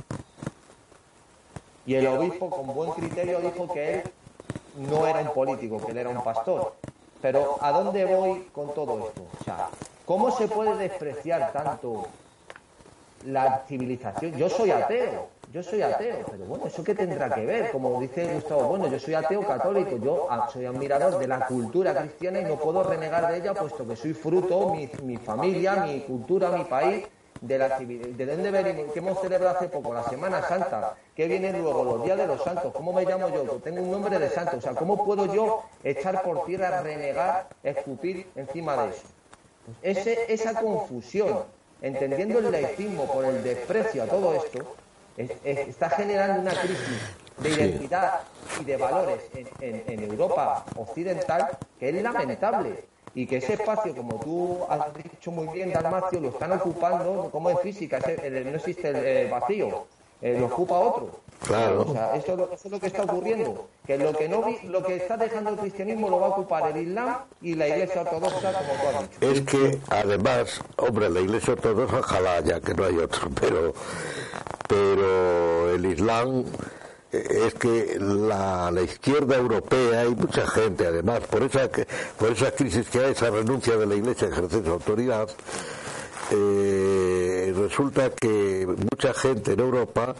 [1.85, 4.03] Y el obispo, con buen criterio, dijo que él
[4.89, 6.73] no era un político, que él era un pastor.
[7.21, 9.23] Pero ¿a dónde voy con todo esto?
[9.39, 9.69] O sea,
[10.05, 12.07] ¿cómo se puede despreciar tanto
[13.25, 14.33] la civilización?
[14.33, 17.71] Yo soy ateo, yo soy ateo, pero bueno, ¿eso qué tendrá que ver?
[17.71, 21.95] Como dice Gustavo, bueno, yo soy ateo católico, yo ah, soy admirador de la cultura
[21.95, 26.01] cristiana y no puedo renegar de ella, puesto que soy fruto, mi, mi familia, mi
[26.01, 27.05] cultura, mi país,
[27.39, 31.61] de la de dónde venimos, que hemos celebrado hace poco, la Semana Santa, que vienen
[31.61, 33.43] luego los días de los santos, ¿cómo me llamo yo?
[33.63, 38.27] Tengo un nombre de santo, o sea, ¿cómo puedo yo echar por tierra, renegar, escupir
[38.35, 39.07] encima de eso?
[39.81, 41.43] Ese, esa confusión,
[41.81, 44.59] entendiendo el laicismo por el desprecio a todo esto,
[45.17, 47.01] está generando una crisis
[47.37, 48.21] de identidad
[48.59, 54.19] y de valores en, en Europa occidental que es lamentable y que ese espacio, como
[54.19, 59.31] tú has dicho muy bien, Dalmacio, lo están ocupando, como en física, no existe el
[59.31, 59.85] vacío,
[60.21, 61.11] eh, lo ocupa otro.
[61.47, 61.81] Claro.
[61.81, 65.15] O sea, eso, es lo que está ocurriendo, que lo que no lo que está
[65.17, 68.97] dejando el cristianismo lo va a ocupar el Islam y la Iglesia Ortodoxa, como tú
[68.97, 69.31] has dicho.
[69.31, 73.73] Es que, además, hombre, la Iglesia Ortodoxa, ojalá ya que no hay otro, pero,
[74.67, 76.45] pero el Islam
[77.11, 81.69] es que la, izquierda europea y mucha gente además por esa
[82.17, 85.29] por esa crisis que hay esa renuncia de la iglesia a ejercer su autoridad
[86.31, 90.15] eh, resulta que mucha gente en Europa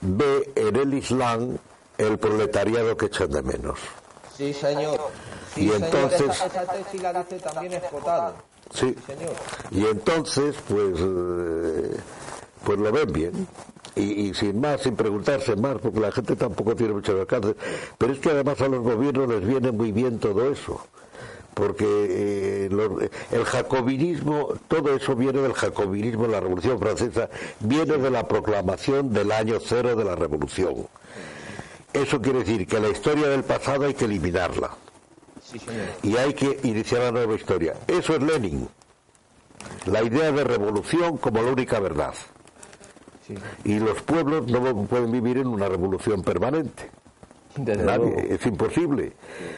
[0.00, 1.56] ve en el Islam
[1.98, 3.78] el proletariado que echan de menos.
[4.36, 5.00] Sí señor.
[5.54, 6.44] Y entonces
[7.42, 7.80] también
[8.74, 8.94] sí.
[9.06, 9.32] Señor.
[9.70, 11.96] y entonces pues eh,
[12.64, 13.48] pues lo ven bien
[13.96, 17.56] y, sin más, sin preguntarse más, porque la gente tampoco tiene muchas alcance.
[17.96, 20.86] Pero es que además a los gobiernos les viene muy bien todo eso
[21.54, 22.68] porque eh,
[23.32, 27.30] el jacobinismo, todo eso viene del jacobinismo, la Revolución Francesa,
[27.60, 30.86] viene de la proclamación del año cero de la Revolución.
[31.94, 34.68] Eso quiere decir que la historia del pasado hay que eliminarla.
[36.02, 37.72] y hay que iniciar la nueva historia.
[37.86, 38.68] Eso es Lenin.
[39.86, 42.12] La idea de revolución como la única verdad.
[43.64, 46.90] Y los pueblos no pueden vivir en una revolución permanente.
[48.28, 49.12] es imposible,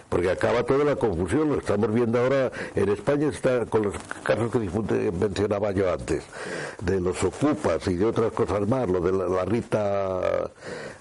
[0.09, 1.49] porque acaba toda la confusión.
[1.49, 6.25] Lo estamos viendo ahora en España, está con los casos que mencionaba yo antes,
[6.81, 10.51] de los ocupas y de otras cosas más, lo de la Rita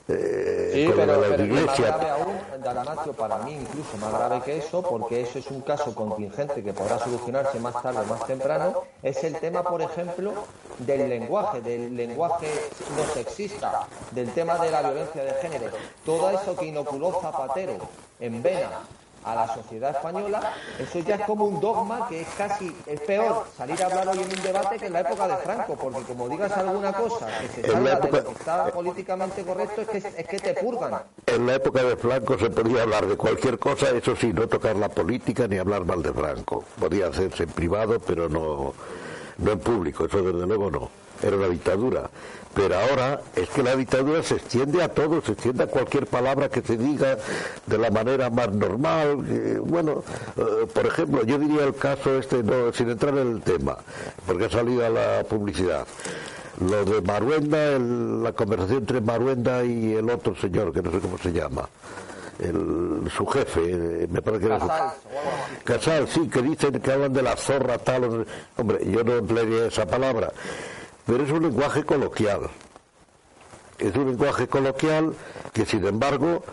[0.09, 5.21] eh, sí, pero, la más grave aún, para mí incluso más grave que eso, porque
[5.21, 9.37] eso es un caso contingente que podrá solucionarse más tarde o más temprano, es el
[9.39, 10.31] tema, por ejemplo,
[10.79, 12.47] del lenguaje, del lenguaje
[12.95, 15.71] no sexista, del tema de la violencia de género.
[16.05, 17.77] Todo eso que inoculó Zapatero
[18.19, 18.69] en Vena
[19.27, 23.45] a la sociedad española, eso ya es como un dogma que es casi, es peor
[23.57, 26.29] salir a hablar hoy en un debate que en la época de Franco, porque como
[26.29, 30.27] digas alguna cosa que se salga de lo que está políticamente correcto, es que, es
[30.27, 31.01] que te purgan.
[31.25, 34.75] En la época de Franco se podía hablar de cualquier cosa, eso sí, no tocar
[34.75, 36.63] la política ni hablar mal de Franco.
[36.79, 38.73] Podía hacerse en privado, pero no,
[39.37, 40.89] no en público, eso desde luego no.
[41.21, 42.09] Era una dictadura.
[42.57, 46.49] Pero ahora es que la dictadura se extiende a todo, se extiende a cualquier palabra
[46.49, 47.15] que se diga
[47.67, 49.17] de la manera más normal.
[49.61, 50.03] bueno,
[50.35, 53.77] eh, por ejemplo, yo diría el caso este, no, sin entrar en el tema,
[54.25, 55.85] porque ha salido a la publicidad.
[56.59, 61.19] Lo de Maruenda, la conversación entre Maruenda y el otro señor, que no sé cómo
[61.19, 61.69] se llama.
[62.39, 64.93] El, su jefe, eh, me parece que Casal,
[65.63, 68.25] Casal, sí, que dicen que hablan de la zorra tal.
[68.57, 70.33] Hombre, yo no emplearía esa palabra
[71.07, 72.49] pero es un lenguaje coloquial.
[73.79, 75.15] Es un lenguaje coloquial
[75.53, 76.43] que, sin embargo,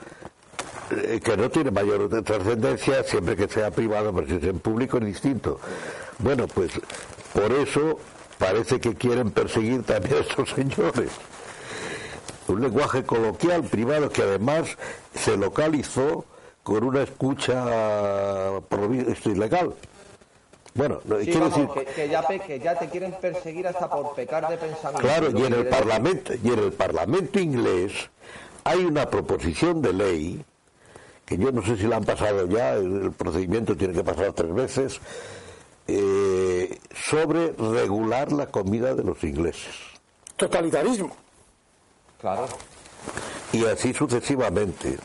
[0.91, 4.99] eh, que no tiene mayor trascendencia siempre que sea privado, pero si es en público
[4.99, 5.59] es distinto.
[6.21, 6.71] Bueno, pues
[7.33, 7.99] por eso
[8.39, 11.11] parece que quieren perseguir también a estos señores.
[12.47, 14.69] Un lenguaje coloquial, privado, que además
[15.15, 16.27] se localizó
[16.63, 18.89] con una escucha por
[20.75, 25.07] Bueno, quiero decir que, ya, que, ya, te quieren perseguir hasta por pecar de pensamiento.
[25.07, 27.93] Claro, y en el Parlamento y en el Parlamento inglés
[28.65, 30.45] hay una proposición de ley
[31.25, 34.53] que yo no sé si la han pasado ya, el, procedimiento tiene que pasar tres
[34.53, 35.01] veces,
[35.87, 39.75] eh, sobre regular la comida de los ingleses.
[40.37, 41.15] Totalitarismo.
[42.21, 42.47] Claro.
[43.53, 44.99] Y así sucesivamente.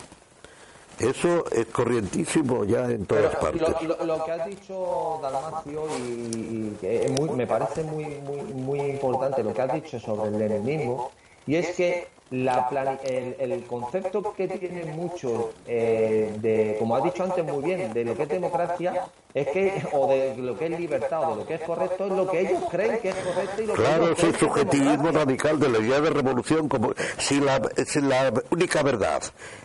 [1.00, 3.62] Eso es corrientísimo ya en todas partes.
[4.06, 6.76] Lo, que has dicho, Dalmacio, y,
[7.36, 11.12] me parece muy, muy, muy importante lo que has dicho sobre el leninismo,
[11.48, 12.70] y es que la
[13.04, 18.16] el, concepto que tienen muchos, eh, de, como has dicho antes muy bien, de lo
[18.16, 21.56] que es democracia, es que, o de lo que es libertad, o de lo que
[21.56, 24.24] es correcto, es lo que ellos creen que es correcto y lo claro, que es
[24.26, 29.24] el subjetivismo radical de la idea de revolución, como si la, si la única verdad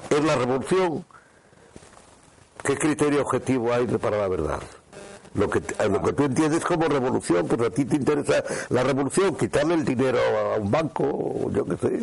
[0.09, 1.05] es la revolución,
[2.65, 4.61] ¿Qué criterio objetivo hay para la verdad?
[5.35, 9.37] Lo que, lo que tú entiendes como revolución, pues a ti te interesa la revolución,
[9.37, 11.97] quitarle el dinero a un banco, o yo qué sé.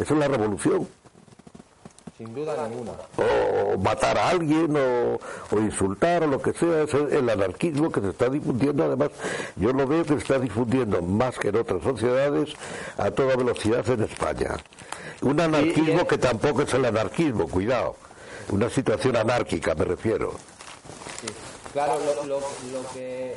[0.00, 0.86] Eso es la revolución.
[2.16, 2.92] Sin duda ninguna.
[3.16, 5.18] O matar a alguien, o,
[5.50, 6.82] o insultar, o lo que sea.
[6.82, 8.84] es el anarquismo que se está difundiendo.
[8.84, 9.10] Además,
[9.56, 12.50] yo lo veo que se está difundiendo más que en otras sociedades
[12.96, 14.56] a toda velocidad en España.
[15.22, 17.96] Un anarquismo que tampoco es el anarquismo, cuidado
[18.50, 20.34] una situación anárquica, me refiero.
[21.72, 22.40] Claro, lo,
[22.94, 23.36] que,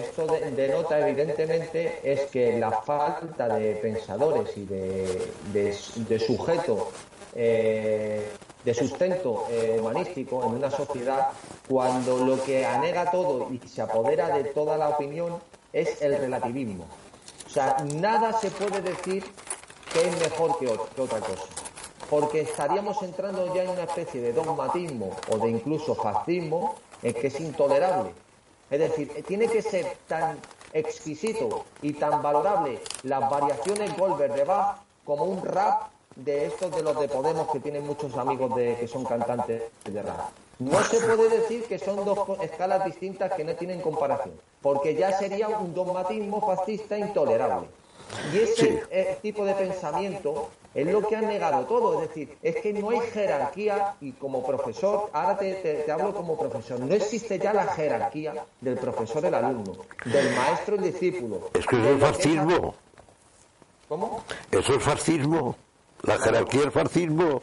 [0.00, 0.26] esto
[0.56, 6.92] denota evidentemente es que la falta de pensadores y de, sujeto,
[7.34, 8.28] eh,
[8.64, 11.30] de sustento eh, humanístico en una sociedad,
[11.68, 15.40] cuando lo que anega todo y se apodera de toda la opinión
[15.72, 16.86] es el relativismo.
[17.46, 19.24] O sea, nada se puede decir
[19.92, 21.63] que es mejor que otra cosa
[22.10, 27.28] porque estaríamos entrando ya en una especie de dogmatismo o de incluso fascismo en que
[27.28, 28.12] es intolerable.
[28.70, 30.38] Es decir, tiene que ser tan
[30.72, 36.82] exquisito y tan valorable las variaciones Goldberg de Bach como un rap de estos de
[36.82, 40.30] los de Podemos que tienen muchos amigos de, que son cantantes de rap.
[40.58, 45.18] No se puede decir que son dos escalas distintas que no tienen comparación, porque ya
[45.18, 47.66] sería un dogmatismo fascista intolerable.
[48.32, 52.02] Y ese eh, tipo de pensamiento es lo que han negado todo.
[52.02, 56.80] Es decir, es que no hay jerarquía y como profesor, ahora te, hablo como profesor,
[56.80, 61.50] no existe ya la jerarquía del profesor el alumno, del maestro el discípulo.
[61.54, 62.74] Es que eso es fascismo.
[63.88, 64.24] ¿Cómo?
[64.50, 65.56] Eso es fascismo.
[66.02, 67.42] La jerarquía es fascismo.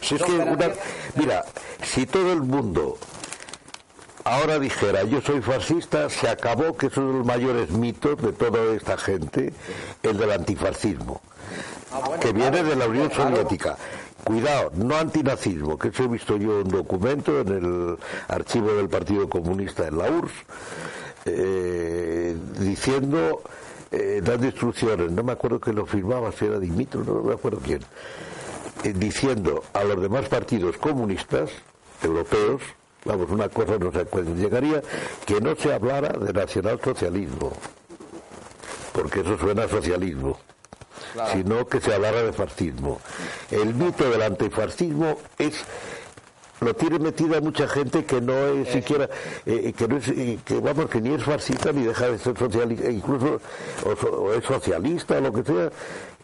[0.00, 0.32] Si es que
[1.16, 1.44] mira,
[1.82, 2.98] si todo el mundo
[4.26, 8.96] ahora dijera yo soy fascista, se acabó que son los mayores mitos de toda esta
[8.96, 9.52] gente,
[10.02, 11.20] el del antifascismo.
[11.92, 13.76] Ah, que viene de la Unión Soviética.
[14.24, 17.96] Cuidado, no antinazismo, que eso he visto yo un documento en el
[18.26, 20.32] archivo del Partido Comunista en la URSS,
[21.26, 23.42] eh, diciendo,
[23.92, 27.60] eh, dando instrucciones, no me acuerdo que lo firmaba, si era Dimitro, no me acuerdo
[27.64, 27.82] quién,
[28.82, 31.50] eh, diciendo a los demás partidos comunistas
[32.02, 32.62] europeos,
[33.06, 34.82] vamos, una cosa no sé cuándo llegaría,
[35.24, 37.52] que no se hablara de nacionalsocialismo,
[38.92, 40.38] porque eso suena a socialismo
[41.32, 43.00] sino que se hablara de fascismo.
[43.50, 45.64] El mito del antifascismo es
[46.60, 49.10] lo tiene metido a mucha gente que no es siquiera
[49.44, 52.38] eh, que no es eh, que vamos que ni es fascista ni deja de ser
[52.38, 53.42] socialista incluso
[53.84, 55.70] o, es socialista o lo que sea.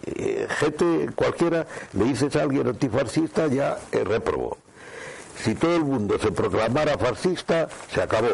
[0.07, 4.57] Eh, gente cualquiera le dices a alguien antifascista ya es réprobo
[5.37, 8.31] si todo el mundo se proclamara fascista, se acabó.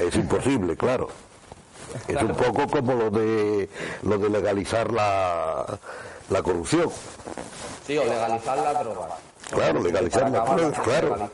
[0.00, 1.08] Es imposible, claro.
[2.08, 3.68] Es un poco como lo de
[4.02, 5.66] lo de legalizar la,
[6.30, 6.88] la corrupción.
[7.86, 9.08] Sí, o legalizar la droga.
[9.50, 11.30] Claro, legalizar la droga, claro.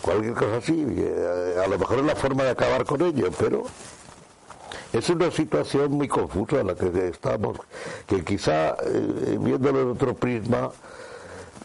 [0.00, 0.86] Cualquier cosa así.
[0.96, 3.64] eh, A lo mejor es la forma de acabar con ello, pero
[4.94, 7.58] es una situación muy confusa en la que estamos,
[8.06, 10.70] que quizá eh, viéndolo en otro prisma,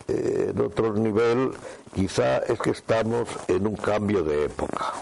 [0.09, 1.53] eh, en otro nivel,
[1.93, 4.93] quizá es que estamos en un cambio de época.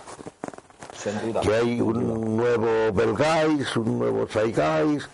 [0.98, 1.42] Sin duda.
[1.42, 5.10] que hay un nuevo Belgeist, un nuevo Zeitgeist,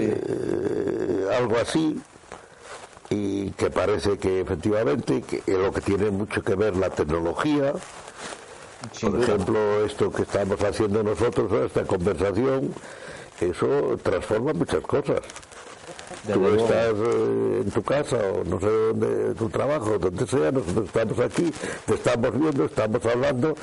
[0.00, 2.00] eh, algo así,
[3.10, 7.74] y que parece que efectivamente que lo que tiene mucho que ver la tecnología,
[8.92, 9.34] Sin por duda.
[9.34, 12.74] ejemplo, esto que estamos haciendo nosotros, esta conversación,
[13.40, 15.20] eso transforma muchas cosas.
[16.34, 16.64] Tú luego.
[16.64, 21.18] estás eh, en tu casa o no sé dónde, tu trabajo, donde sea, nosotros estamos
[21.20, 21.52] aquí,
[21.86, 23.54] te estamos viendo, estamos hablando,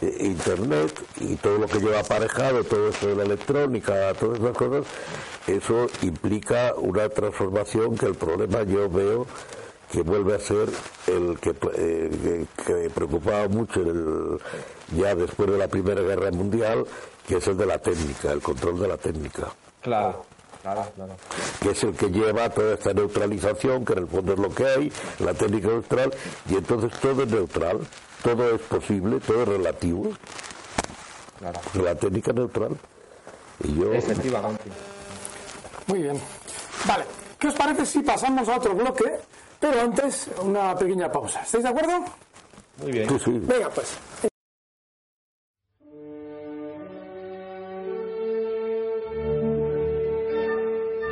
[0.00, 4.56] eh, internet y todo lo que lleva aparejado, todo esto de la electrónica, todas esas
[4.56, 4.84] cosas,
[5.46, 9.26] eso implica una transformación que el problema yo veo
[9.90, 10.68] que vuelve a ser
[11.08, 14.38] el que, eh, que, que preocupaba mucho en el-
[14.96, 16.84] ya después de la Primera Guerra Mundial,
[17.26, 19.48] que es el de la técnica, el control de la técnica
[19.80, 20.24] Claro,
[20.62, 21.14] claro, claro.
[21.60, 24.66] que es el que lleva toda esta neutralización, que en el fondo es lo que
[24.66, 26.12] hay, la técnica neutral,
[26.48, 27.80] y entonces todo es neutral,
[28.22, 30.10] todo es posible, todo es relativo,
[31.38, 31.60] claro.
[31.82, 32.76] la técnica neutral.
[33.62, 34.64] Y yo, Efectivamente.
[35.86, 36.20] Muy bien.
[36.86, 37.04] Vale,
[37.38, 39.18] ¿qué os parece si pasamos a otro bloque?
[39.58, 41.42] Pero antes, una pequeña pausa.
[41.42, 42.04] ¿Estáis de acuerdo?
[42.78, 43.08] Muy bien.
[43.10, 43.98] sí, sí, Venga, pues.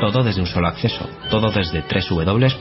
[0.00, 2.58] Todo desde un solo acceso, todo desde www.mcrc.es.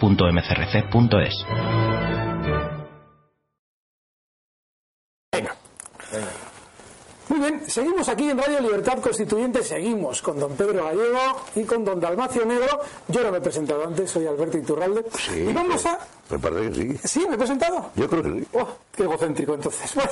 [7.29, 11.19] Muy bien, seguimos aquí en Radio Libertad Constituyente, seguimos con don Pedro Gallego
[11.55, 12.79] y con don Dalmacio Negro.
[13.09, 15.05] Yo no me he presentado antes, soy Alberto Iturralde.
[15.13, 15.99] sí, y vamos a...
[16.29, 16.99] me parece que sí.
[17.03, 17.27] ¿Sí?
[17.27, 17.91] ¿Me he presentado?
[17.95, 18.47] Yo creo que sí.
[18.53, 19.93] Oh, qué egocéntrico entonces.
[19.93, 20.09] Bueno,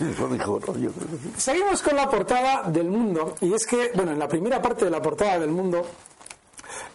[0.18, 0.78] Lo dijo, ¿no?
[0.78, 1.32] Yo creo que sí.
[1.36, 3.34] seguimos con la portada del mundo.
[3.42, 5.84] Y es que, bueno, en la primera parte de la portada del mundo,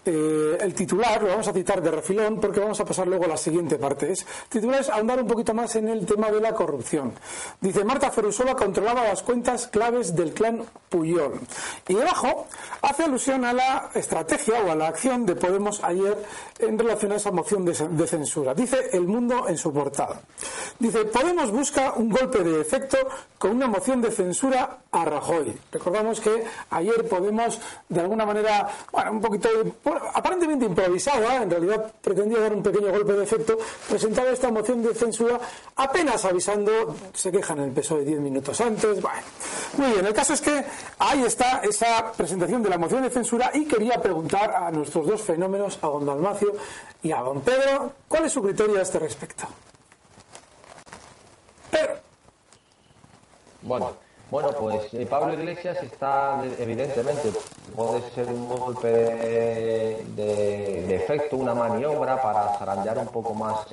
[0.09, 3.27] eh, el titular lo vamos a citar de refilón porque vamos a pasar luego a
[3.27, 4.11] la siguiente parte.
[4.11, 7.13] Es, titular es ahondar un poquito más en el tema de la corrupción.
[7.61, 11.39] Dice, Marta Ferrusola controlaba las cuentas claves del clan Puyol.
[11.87, 12.47] Y debajo
[12.81, 16.17] hace alusión a la estrategia o a la acción de Podemos ayer
[16.57, 18.53] en relación a esa moción de, censura.
[18.53, 20.21] Dice El Mundo en su portada.
[20.79, 22.97] Dice, Podemos busca un golpe de efecto
[23.37, 25.55] con una moción de censura a Rajoy.
[25.71, 28.69] Recordamos que ayer Podemos, de alguna manera,
[29.11, 29.49] un poquito,
[30.13, 34.93] aparentemente improvisada, en realidad pretendía dar un pequeño golpe de efecto, presentaba esta moción de
[34.93, 35.39] censura
[35.75, 39.01] apenas avisando, se quejan en el PSOE 10 minutos antes.
[39.01, 39.21] Bueno,
[39.77, 40.63] muy bien, el caso es que
[40.99, 45.21] ahí está esa presentación de la moción de censura y quería preguntar a nuestros dos
[45.21, 46.53] fenómenos, a don Dalmacio
[47.03, 49.47] y a don Pedro, ¿cuál es su criterio a este respecto?
[51.71, 51.95] Pedro.
[53.61, 57.31] Bueno, bueno, pues eh, Pablo Iglesias está, evidentemente,
[57.75, 63.65] puede ser un golpe de, efecto, una maniobra para zarandear un poco más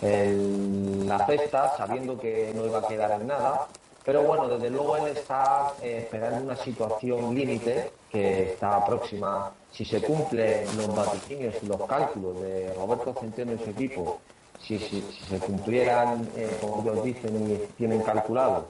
[0.00, 3.68] la cesta, sabiendo que no iba a quedar en nada.
[4.08, 9.52] Pero bueno, desde luego él está eh, esperando una situación límite que está próxima.
[9.70, 14.18] Si se cumplen los vaticinios y los cálculos de Roberto Centeno y su equipo,
[14.62, 18.68] si se cumplieran, eh, como ellos dicen y tienen calculado,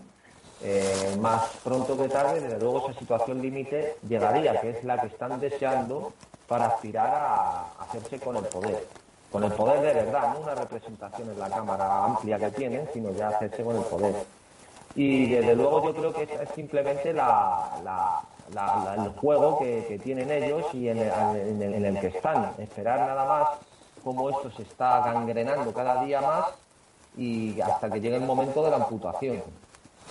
[0.62, 5.06] eh, más pronto que tarde, desde luego esa situación límite llegaría, que es la que
[5.08, 6.12] están deseando
[6.46, 8.86] para aspirar a hacerse con el poder.
[9.30, 13.10] Con el poder de verdad, no una representación en la Cámara amplia que tienen, sino
[13.12, 14.14] ya hacerse con el poder.
[14.94, 17.18] Y desde luego yo creo que es simplemente el
[19.20, 22.52] juego que, tienen ellos y en el- en el que están.
[22.58, 23.48] Esperar nada más
[24.02, 26.46] cómo esto se está gangrenando cada día más
[27.16, 29.42] y hasta que llegue el momento de la amputación.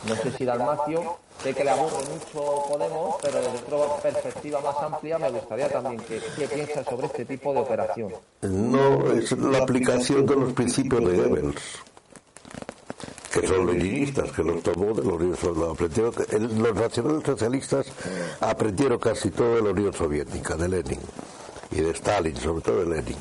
[0.05, 4.75] No sé si Dalmacio, sé que le aburre mucho Podemos, pero desde otra perspectiva más
[4.81, 8.13] amplia me gustaría también que, que piensa sobre este tipo de operación.
[8.41, 11.61] No, es la aplicación de los principios de Goebbels,
[13.33, 15.35] que son leninistas, que los tomó de la Unión.
[16.57, 17.87] Los nacionales socialistas
[18.39, 20.99] aprendieron casi todo de la Unión Soviética, de Lenin
[21.71, 23.17] y de Stalin, sobre todo de Lenin.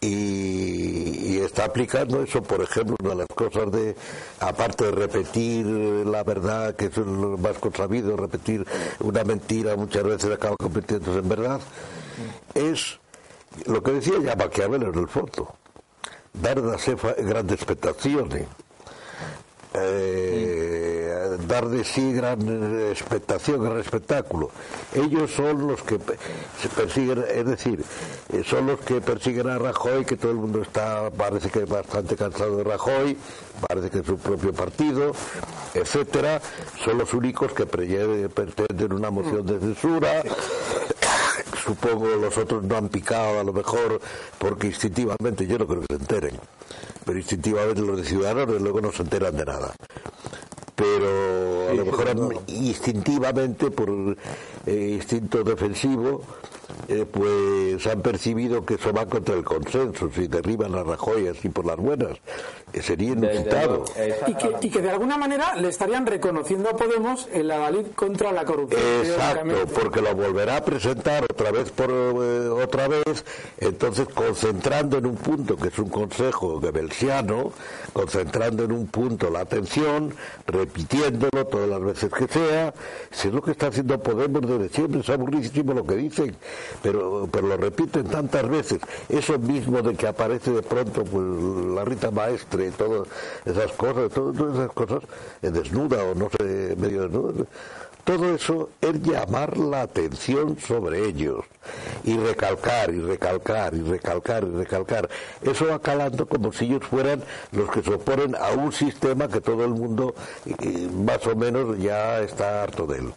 [0.00, 3.94] Y, está aplicando eso, por ejemplo, una de las cosas de,
[4.40, 8.66] aparte de repetir la verdad, que es lo más consabido, repetir
[9.00, 11.60] una mentira muchas veces acaba convirtiéndose en verdad,
[12.54, 12.98] es
[13.66, 15.54] lo que decía ya Maquiavelo en el fondo,
[16.32, 18.46] dar grandes expectaciones.
[19.74, 20.65] Eh,
[21.36, 22.40] dar de sí gran
[22.90, 24.50] expectación, gran espectáculo.
[24.94, 25.98] Ellos son los que
[26.74, 27.84] persiguen, es decir,
[28.32, 32.16] eh, son los que persiguen a Rajoy, que todo el mundo está, parece que bastante
[32.16, 33.16] cansado de Rajoy,
[33.66, 35.12] parece que es su propio partido,
[35.74, 36.40] etcétera,
[36.84, 40.22] son los únicos que pretenden una moción de censura.
[41.64, 44.00] Supongo los otros no han picado a lo mejor
[44.38, 46.40] porque instintivamente yo no creo que se enteren
[47.06, 49.72] pero instintivamente los de Ciudadanos luego no se enteran de nada.
[50.76, 54.16] Pero a lo mejor instintivamente, por
[54.66, 56.22] eh, instinto defensivo,
[56.88, 61.48] eh, pues han percibido que eso va contra el consenso, si derriban a Rajoy así
[61.48, 62.18] por las buenas,
[62.72, 63.84] eh, sería inusitado.
[64.60, 68.80] Y que, de alguna manera le estarían reconociendo a Podemos el adalid contra la corrupción.
[69.04, 73.24] Exacto, porque lo volverá a presentar otra vez por eh, otra vez,
[73.58, 77.52] entonces concentrando en un punto que es un consejo gebelsiano,
[77.92, 80.14] concentrando en un punto la atención,
[80.46, 82.74] repitiéndolo todas las veces que sea,
[83.10, 86.36] si es lo que está haciendo Podemos desde siempre, es aburridísimo lo que dicen
[86.82, 88.80] pero, pero lo repiten tantas veces.
[89.08, 91.24] Eso mismo de que aparece de pronto pues,
[91.74, 93.08] la Rita Maestre, todas
[93.44, 95.02] esas cosas, todas esas cosas,
[95.42, 97.44] eh, desnuda o no sé, medio desnuda.
[98.06, 101.44] Todo eso es llamar la atención sobre ellos
[102.04, 105.08] y recalcar y recalcar y recalcar y recalcar.
[105.42, 109.40] Eso va calando como si ellos fueran los que se oponen a un sistema que
[109.40, 110.14] todo el mundo
[111.04, 113.12] más o menos ya está harto de él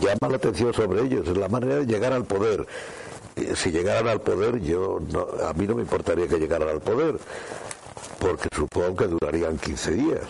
[0.00, 2.66] llama la atención sobre ellos, es la manera de llegar al poder.
[3.54, 4.98] Si llegaran al poder, yo
[5.46, 7.18] a mí no me importaría que llegaran al poder,
[8.18, 10.24] porque supongo que durarían 15 días,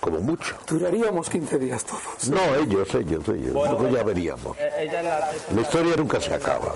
[0.00, 0.56] como mucho.
[0.66, 2.28] Duraríamos 15 días todos.
[2.30, 3.52] No, ellos, ellos, ellos.
[3.52, 4.56] Bueno, ya veríamos.
[4.58, 4.90] Eh,
[5.54, 6.72] la, historia nunca se acaba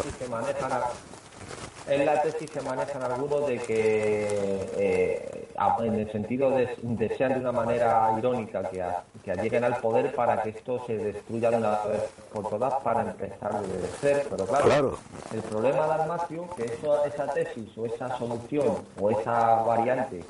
[1.89, 5.49] en la tesis se manejan algunos de que, eh,
[5.81, 8.85] en el sentido de desean de una manera irónica que,
[9.25, 13.03] que lleguen al poder para que esto se destruya de una vez por todas para
[13.03, 14.27] empezar a obedecer.
[14.31, 14.99] Pero claro,
[15.33, 20.23] el problema de Armacio, que eso, esa tesis o esa solución o esa variante,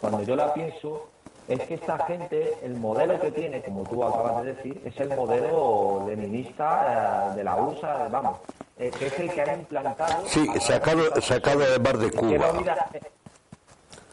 [0.00, 1.08] cuando yo la pienso,
[1.48, 5.08] es que esta gente, el modelo que tiene, como tú acabas de decir, es el
[5.16, 8.38] modelo leninista eh, de la USA, vamos,
[8.78, 10.26] eh, que es el que han implantado.
[10.26, 12.52] Sí, sacado, sacado además de Cuba.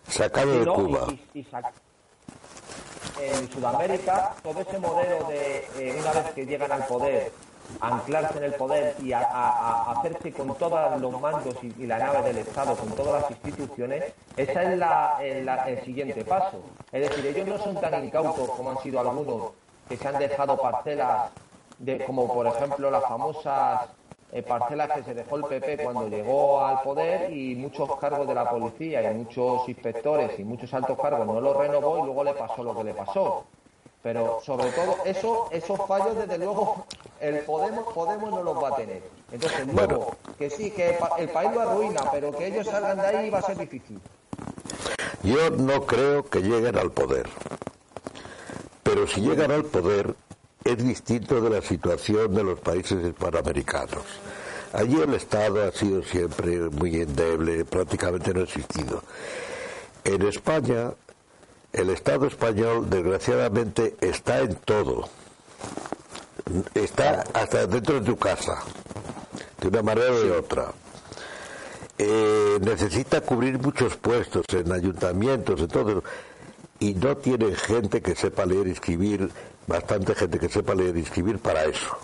[0.07, 1.07] sacado de Cuba.
[3.19, 7.33] en Sudamérica, todo ese modelo de eh, una vez que llegan al poder,
[7.81, 9.21] anclarse en el poder y a,
[9.91, 14.63] hacerse con todos los mandos y, la nave del Estado, con todas las instituciones, ese
[14.63, 16.61] es la, el, siguiente paso.
[16.91, 19.51] Es decir, ellos no son tan incautos como han sido algunos
[19.87, 21.29] que se han dejado parcelas,
[21.77, 23.89] de, como por ejemplo las famosas
[24.31, 28.33] eh, parcelas que se dejó el PP cuando llegó al poder y muchos cargos de
[28.33, 32.33] la policía y muchos inspectores y muchos altos cargos no lo renovó y luego le
[32.33, 33.45] pasó lo que le pasó.
[34.05, 36.85] Pero sobre todo eso, esos fallos desde luego
[37.19, 39.01] el Podemos, Podemos no los va a tener.
[39.31, 43.31] Entonces luego, que sí, que el país lo arruina, pero que ellos salgan de ahí
[43.31, 43.99] va a ser difícil.
[45.23, 47.27] Yo no creo que lleguen al poder.
[48.83, 50.13] Pero si llegan al poder,
[50.63, 54.05] es distinto de la situación de los países hispanoamericanos.
[54.73, 59.01] Allí el Estado ha sido siempre muy endeble, prácticamente no ha existido.
[60.03, 60.91] En España,
[61.75, 65.09] el Estado español, desgraciadamente, está en todo.
[66.73, 68.63] Está hasta dentro de tu casa,
[69.59, 70.71] de una manera o de otra.
[71.97, 76.03] Eh, necesita cubrir muchos puestos en ayuntamientos, en todo,
[76.79, 79.29] y no tiene gente que sepa leer y escribir
[79.67, 81.97] bastante gente que sepa leer y escribir para eso.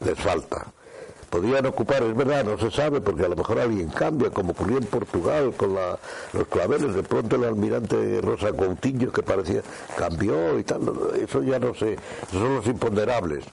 [0.00, 0.66] Les falta.
[1.30, 4.78] Podrían ocupar, es verdad, no se sabe, porque a lo mejor alguien cambia, como ocurrió
[4.78, 6.94] en Portugal con los claveles.
[6.94, 9.62] De pronto el almirante Rosa Coutinho, que parecía,
[9.96, 10.82] cambió y tal.
[11.20, 11.94] Eso ya no sé.
[12.28, 13.44] Esos son los imponderables.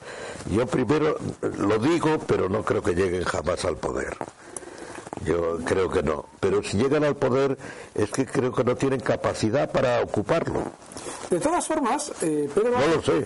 [0.51, 1.17] Yo primero
[1.57, 4.15] lo digo, pero no creo que lleguen jamás al poder.
[5.25, 6.25] Yo creo que no.
[6.39, 7.57] Pero si llegan al poder
[7.95, 10.63] es que creo que no tienen capacidad para ocuparlo.
[11.29, 13.25] De todas formas, eh, No lo sé.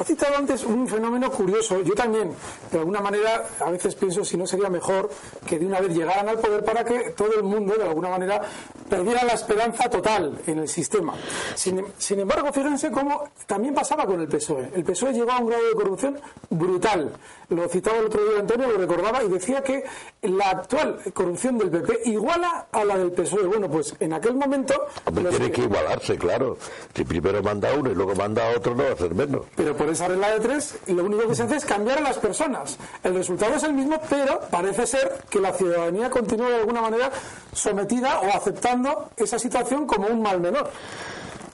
[0.00, 1.80] Ha citado antes un fenómeno curioso.
[1.82, 2.30] Yo también,
[2.70, 5.10] de alguna manera, a veces pienso si no sería mejor
[5.44, 8.40] que de una vez llegaran al poder para que todo el mundo, de alguna manera,
[8.88, 11.14] perdiera la esperanza total en el sistema.
[11.56, 14.70] Sin, sin embargo, fíjense cómo también pasaba con el PSOE.
[14.74, 16.20] El PSOE llegó a un grado de corrupción
[16.50, 17.12] brutal.
[17.48, 19.82] Lo citaba el otro día Antonio, lo recordaba, y decía que
[20.22, 23.46] la actual corrupción del PP iguala a la del PSOE.
[23.46, 24.74] Bueno, pues en aquel momento...
[25.12, 26.56] tiene que igualarse, claro.
[26.94, 29.42] Si primero manda uno y luego manda a otro, no va a ser menos.
[29.56, 32.18] Pero por esa regla de tres, lo único que se hace es cambiar a las
[32.18, 32.78] personas.
[33.02, 37.10] El resultado es el mismo, pero parece ser que la ciudadanía continúa de alguna manera
[37.52, 40.70] sometida o aceptando esa situación como un mal menor.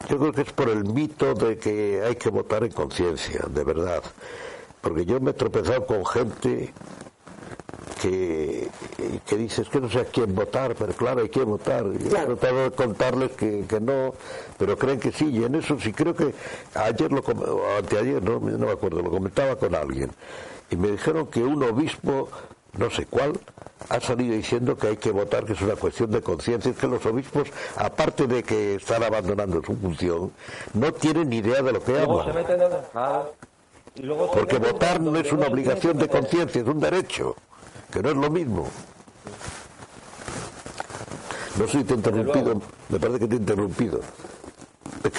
[0.09, 3.65] Yo creo que es por el mito de que hay que votar en conciencia, de
[3.65, 4.03] verdad.
[4.81, 6.75] Porque yo me he tropezado con gente
[8.05, 8.69] que,
[9.27, 11.85] que dices que no sé a quién votar, pero claro, hay que votar.
[11.85, 14.13] Yo he tratado de contarles que, que, no,
[14.59, 16.35] pero creen que sí, y en eso sí creo que
[16.75, 20.11] ayer lo o anteayer, no, no me acuerdo, lo comentaba con alguien,
[20.71, 22.29] y me dijeron que un obispo,
[22.77, 23.41] no sé cuál,
[23.89, 26.87] ha salido diciendo que hay que votar, que es una cuestión de conciencia, es que
[26.87, 30.31] los obispos, aparte de que están abandonando su función,
[30.75, 32.35] no tienen ni idea de lo que hablan.
[34.35, 37.37] Porque votar no es una obligación de conciencia, es un derecho
[37.91, 38.67] que no es lo mismo.
[41.59, 44.01] No soy te interrumpido, me parece que te he interrumpido.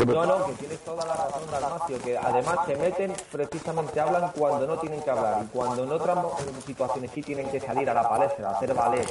[0.05, 4.65] No, no, que tienes toda la razón, Dalmacio, que además se meten, precisamente hablan cuando
[4.65, 6.17] no tienen que hablar y cuando en otras
[6.65, 9.05] situaciones sí tienen que salir a la palestra, a hacer valer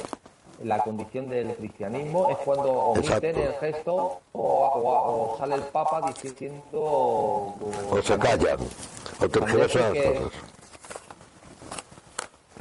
[0.63, 6.61] la condición del cristianismo, es cuando omiten el gesto o, sale el Papa diciendo...
[6.73, 8.57] O, se callan,
[9.21, 10.54] o tergiversan las cosas.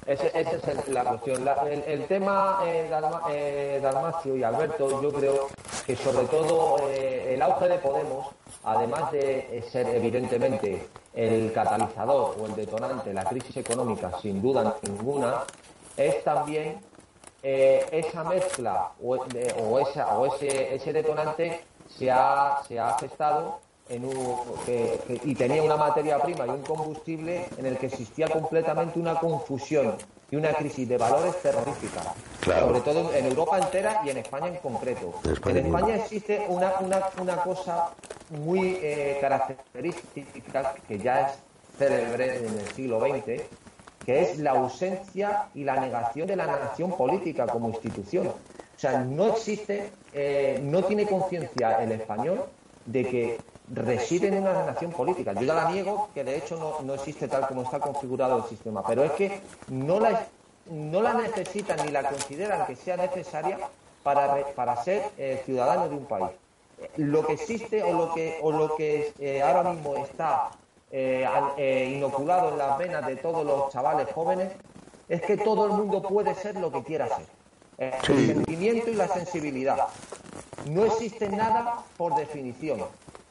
[0.07, 1.49] Esa es la cuestión.
[1.87, 2.91] el, tema, eh,
[3.31, 5.49] eh, Dalmacio y Alberto, yo creo
[5.87, 8.29] que sobre todo eh, el auge de Podemos,
[8.65, 14.77] además de ser evidentemente el catalizador o el detonante de la crisis económica, sin duda
[14.83, 15.45] ninguna,
[15.97, 16.81] es también
[17.43, 19.17] esa mezcla o,
[19.79, 26.47] esa, o ese, ese detonante se ha, se ha gestado y tenía una materia prima
[26.47, 29.95] y un combustible en el que existía completamente una confusión
[30.31, 32.03] y una crisis de valores terrorífica,
[32.45, 35.15] sobre todo en Europa entera y en España en concreto.
[35.47, 37.91] en España existe una, una, cosa
[38.31, 41.39] muy eh, característica que ya es
[41.79, 43.43] célebre en el siglo XX,
[44.05, 48.29] que es la ausencia y la negación de la nación política como institución.
[48.29, 52.45] O sea, no existe, eh, no tiene conciencia el español
[52.87, 53.39] de que
[53.73, 55.33] reside en una nación política.
[55.33, 58.45] Yo ya la niego, que de hecho no, no, existe tal como está configurado el
[58.45, 60.27] sistema, pero es que no la,
[60.71, 63.59] no la necesitan ni la consideran que sea necesaria
[64.03, 66.31] para, para ser eh, ciudadano de un país.
[66.97, 70.51] Lo que existe o lo que, o lo que eh, ahora mismo está
[70.91, 74.53] eh, inoculado en las venas de todos los chavales jóvenes
[75.09, 77.27] es que todo el mundo puede ser lo que quiera ser.
[77.79, 79.89] El sentimiento y la sensibilidad.
[80.69, 82.81] No existe nada por definición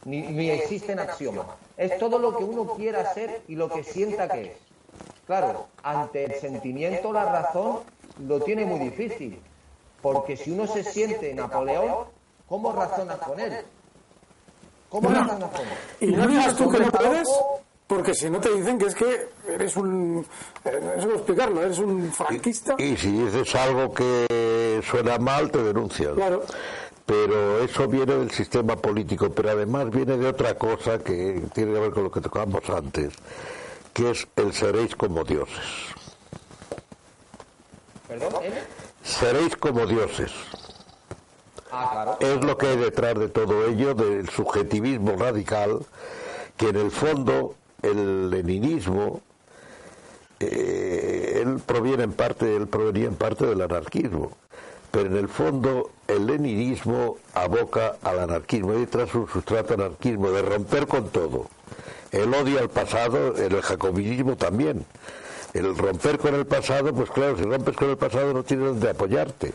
[0.05, 1.45] ni, ni existen axiomas.
[1.78, 4.57] Es todo lo que uno quiera ser y lo que sienta que es.
[5.26, 7.80] Claro, ante el sentimiento la razón
[8.28, 9.39] lo tiene muy difícil,
[10.01, 12.05] porque si uno se siente Napoleón,
[12.47, 13.53] ¿cómo razonas con él?
[14.89, 15.78] ¿Cómo razonas con él?
[16.01, 17.30] Y no digas tú que no puedes,
[17.88, 22.11] porque si no te dicen que es que eres un, no sé explicarlo, eres un
[22.11, 22.76] franquista.
[22.78, 26.15] Y, y si dices algo que suena mal, te denuncian.
[26.15, 26.43] Claro
[27.05, 31.79] pero eso viene del sistema político, pero además viene de otra cosa que tiene que
[31.79, 33.13] ver con lo que tocamos antes,
[33.93, 35.57] que es el seréis como dioses.
[38.07, 38.33] ¿Perdón?
[39.03, 40.31] Seréis como dioses.
[41.71, 42.17] Ah, claro.
[42.19, 45.79] Es lo que hay detrás de todo ello, del subjetivismo radical,
[46.55, 49.21] que en el fondo el leninismo,
[50.39, 54.31] eh, él proviene en parte, él provenía en parte del anarquismo
[54.93, 60.43] pero en el fondo el leninismo aboca al anarquismo, y tras un sustrato anarquismo de
[60.43, 61.47] romper con todo.
[62.11, 64.85] El odio al pasado, el jacobinismo también.
[65.55, 68.91] El romper con el pasado, pues claro, si rompes con el pasado no tienes donde
[68.91, 69.53] apoyarte.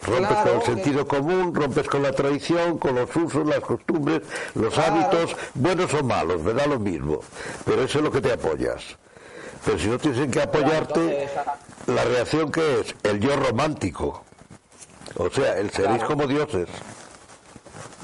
[0.00, 4.22] Rompes con el sentido común, rompes con la tradición, con los usos, las costumbres,
[4.54, 7.20] los hábitos, buenos o malos, me da lo mismo.
[7.66, 8.82] Pero eso es lo que te apoyas.
[9.66, 11.28] Pero si no tienes en qué apoyarte,
[11.88, 14.24] la reacción que es el yo romántico.
[15.16, 16.68] O sea, el seréis como dioses.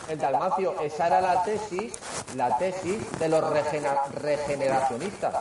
[0.08, 1.92] El Dalmacio, esa era la tesis,
[2.36, 3.44] la tesis de los
[4.14, 5.34] regeneracionistas.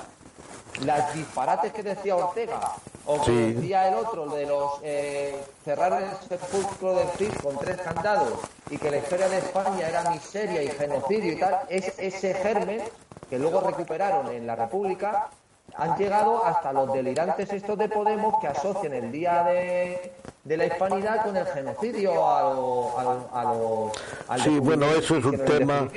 [0.86, 2.60] Las disparates que decía Ortega,
[3.06, 7.78] o que decía el otro, de los eh, cerrar el sepulcro de Fritz con tres
[7.78, 8.34] candados
[8.70, 12.82] y que la historia de España era miseria y genocidio y tal, es ese germen
[13.30, 15.30] que luego recuperaron en la República,
[15.78, 20.12] han llegado hasta los delirantes estos de Podemos que asocian el Día de,
[20.44, 24.44] de la Hispanidad con el genocidio a los...
[24.44, 25.88] sí, bueno, eso es un tema...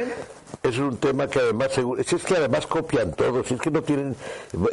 [0.62, 4.14] Es un tema que además, es que además copian todos, es que no tienen,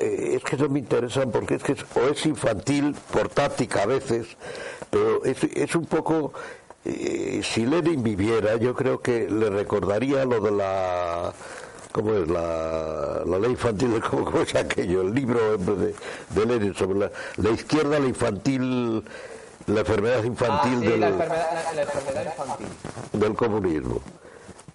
[0.02, 3.86] eh, es que no me interesan porque es que o es infantil, por táctica a
[3.86, 4.28] veces,
[4.90, 6.34] pero es, es un poco,
[6.84, 11.34] eh, si Lenin viviera, yo creo que le recordaría lo de la
[11.92, 12.28] ¿cómo es?
[12.28, 15.02] La, la ley infantil, ¿cómo, ¿cómo, es aquello?
[15.02, 15.94] El libro de,
[16.30, 19.04] de Lenin sobre la, la, izquierda, la infantil,
[19.68, 22.68] la enfermedad infantil ah, sí, del, la enfermedad, la, enfermedad infantil.
[23.14, 24.02] del comunismo.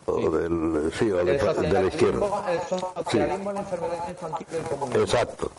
[0.05, 0.29] O Sí.
[0.37, 2.27] del, sí, o de, de la izquierda.
[2.51, 2.61] el
[3.05, 5.03] socialismo es la enfermedad infantil del comunismo.
[5.03, 5.51] Exacto.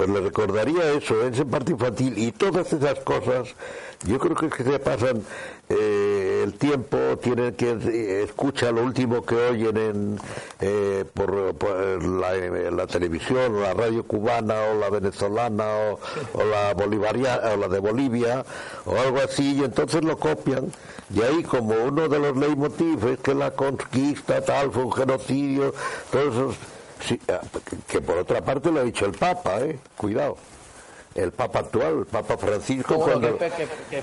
[0.00, 3.54] Pues le recordaría eso, ese parte infantil y todas esas cosas.
[4.06, 5.22] Yo creo que es que se pasan
[5.68, 10.20] eh, el tiempo, tienen que eh, escuchar lo último que oyen en,
[10.60, 15.66] eh, por, por la, televisión, la radio cubana, o la venezolana,
[16.32, 18.42] o, la bolivariana, o la de Bolivia,
[18.86, 20.72] o algo así, y entonces lo copian.
[21.14, 25.74] Y ahí como uno de los leitmotiv es que la conquista tal fue un genocidio,
[26.10, 26.56] todos esos
[27.00, 27.40] Sí, ah,
[27.88, 29.78] que por otra parte lo ha dicho el Papa, ¿eh?
[29.96, 30.36] Cuidado.
[31.14, 33.38] El Papa actual, el Papa Francisco, Bueno, cuando...
[33.38, 34.02] que, que, que,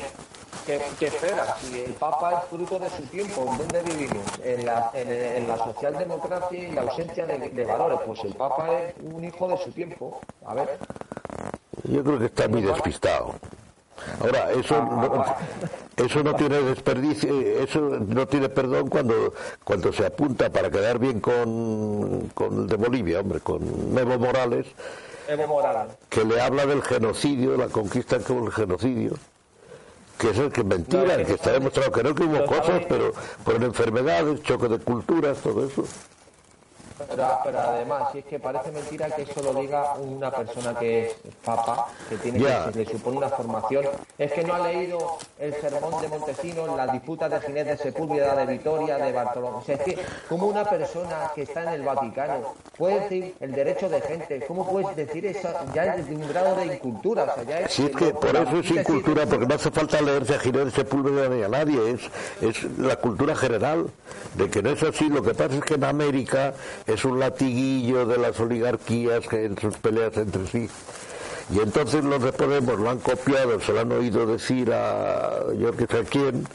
[0.65, 4.25] que, que espera, si el Papa es fruto de su tiempo, ¿en dónde vivimos?
[4.43, 7.99] En la, en, en la socialdemocracia y la ausencia de, de valores.
[8.05, 10.19] Pues el Papa es un hijo de su tiempo.
[10.45, 10.77] A ver,
[11.83, 13.35] Yo creo que está muy despistado.
[14.19, 15.25] Ahora, eso no,
[15.97, 19.33] eso no tiene desperdicio, eh, eso no tiene perdón cuando,
[19.63, 23.61] cuando se apunta para quedar bien con, con el de Bolivia, hombre, con
[23.97, 24.67] Evo Morales,
[25.27, 25.93] Evo Morales.
[26.09, 29.13] que le habla del genocidio, de la conquista como el genocidio,
[30.17, 32.83] que es el que es mentira, el que está demostrado que no, que hubo cosas,
[32.87, 33.11] pero
[33.43, 35.83] por enfermedades, choque de culturas, todo eso.
[36.97, 41.07] Pero, pero además, si es que parece mentira que eso lo diga una persona que
[41.07, 43.85] es papa, que tiene que le supone una formación,
[44.17, 48.35] es que no ha leído el sermón de Montesinos, las disputas de Ginés de Sepúlveda,
[48.35, 49.57] de Vitoria, de Bartolomé.
[49.57, 53.51] O sea, es que como una persona que está en el Vaticano puede decir el
[53.51, 55.49] derecho de gente, ¿cómo puedes decir eso?
[55.73, 57.73] Ya es de un grado de incultura, o sea, ya es...
[57.73, 60.71] Si es que por eso es incultura, porque no hace falta leerse a Ginés de
[60.71, 62.01] Sepúlveda ni a nadie, es,
[62.41, 63.87] es la cultura general,
[64.35, 65.09] de que no es así.
[65.09, 66.53] Lo que pasa es que en América
[66.87, 70.69] es un latiguillo de las oligarquías que en sus peleas entre sí.
[71.49, 75.71] Y entonces los de Podemos lo han copiado, se lo han oído decir a yo
[75.73, 76.47] que sé a quién,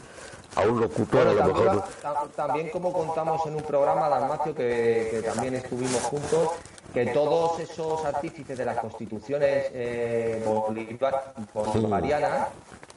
[0.55, 1.83] a un locutor a lo mejor.
[2.03, 6.49] tam- también como contamos en un programa, Dalmacio, que, que también estuvimos juntos,
[6.93, 12.47] que todos esos artífices de las constituciones eh, bolivar- bolivarianas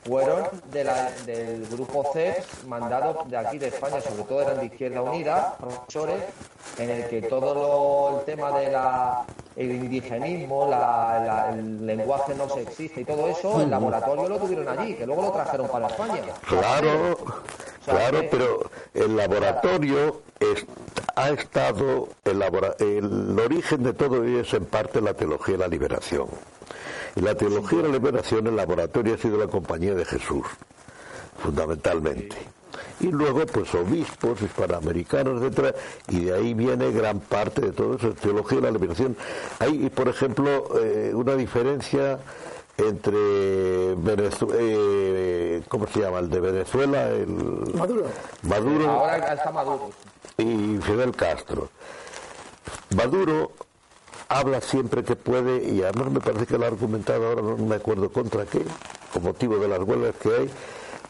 [0.05, 5.57] fueron del grupo CES mandados de aquí de España, sobre todo eran de Izquierda Unida,
[5.59, 6.23] profesores,
[6.79, 9.25] en el que todo lo- el tema de la
[9.57, 10.69] el indigenismo,
[11.51, 15.33] el lenguaje no sexista y todo eso, el laboratorio lo tuvieron allí, que luego lo
[15.33, 16.21] trajeron para España.
[16.47, 17.17] Claro,
[17.87, 20.67] claro, que- pero el laboratorio es-
[21.15, 25.61] ha estado, el, labora- el origen de todo ello es en parte la teología de
[25.61, 26.27] la liberación.
[27.15, 30.45] Y la teología de la liberación, el laboratorio ha sido la compañía de Jesús,
[31.43, 32.37] fundamentalmente.
[33.01, 35.75] Y luego, pues, obispos, hispanoamericanos, etcétera,
[36.09, 39.17] y de ahí viene gran parte de todo eso, teología de la liberación.
[39.59, 42.19] Hay, por ejemplo, eh, una diferencia
[42.79, 46.19] entre Venezuela, ¿cómo se llama?
[46.21, 47.29] El de Venezuela, el
[47.75, 48.05] Maduro.
[48.43, 49.91] Maduro Ahora está Maduro.
[50.39, 51.69] y Fidel Castro.
[52.97, 53.53] Maduro
[54.29, 57.77] habla siempre que puede, y además me parece que lo ha argumentado ahora, no me
[57.77, 58.63] acuerdo contra qué,
[59.13, 60.51] con motivo de las huelgas que hay,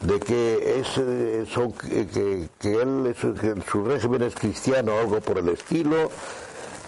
[0.01, 4.95] de que es, eh, son, que, que- que él, es- que su régimen es cristiano
[4.95, 6.11] o algo por el estilo,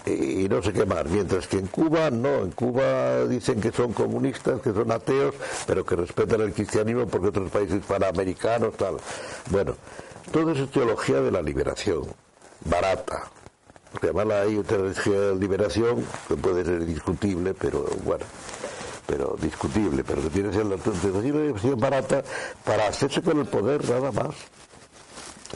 [0.06, 1.04] y no sé qué más.
[1.06, 5.34] Mientras que en Cuba, no, en Cuba dicen que son comunistas, que son ateos,
[5.66, 8.96] pero que respetan el cristianismo porque otros países panamericanos, tal.
[9.50, 9.74] Bueno,
[10.32, 12.02] todo eso es teología de la liberación,
[12.64, 13.30] barata.
[14.02, 18.24] Llamarla ahí teología de liberación, que puede ser discutible, pero bueno,
[19.06, 22.22] pero discutible, pero que tiene que ser la teología de la liberación barata
[22.64, 24.34] para hacerse con el poder, nada más.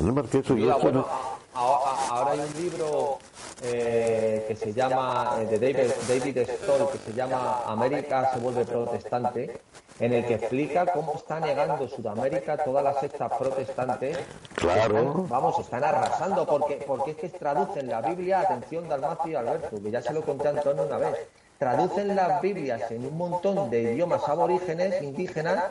[0.01, 0.55] No es más que eso.
[0.55, 1.07] y Mira, esto bueno,
[1.55, 3.19] no- a- a- ahora hay un libro
[3.63, 8.65] eh, que se llama, eh, de David, David Stoll, que se llama América se vuelve
[8.65, 9.61] protestante,
[10.01, 14.19] en el que explica cómo está negando Sudamérica todas las sectas protestantes.
[14.55, 14.99] Claro.
[14.99, 19.83] Están- vamos, están arrasando, porque, porque es que traducen la Biblia, atención Dalmacio y Alberto,
[19.83, 21.17] que ya se lo conté a Antonio una vez,
[21.59, 25.65] traducen las Biblias en un montón de idiomas aborígenes, indígenas,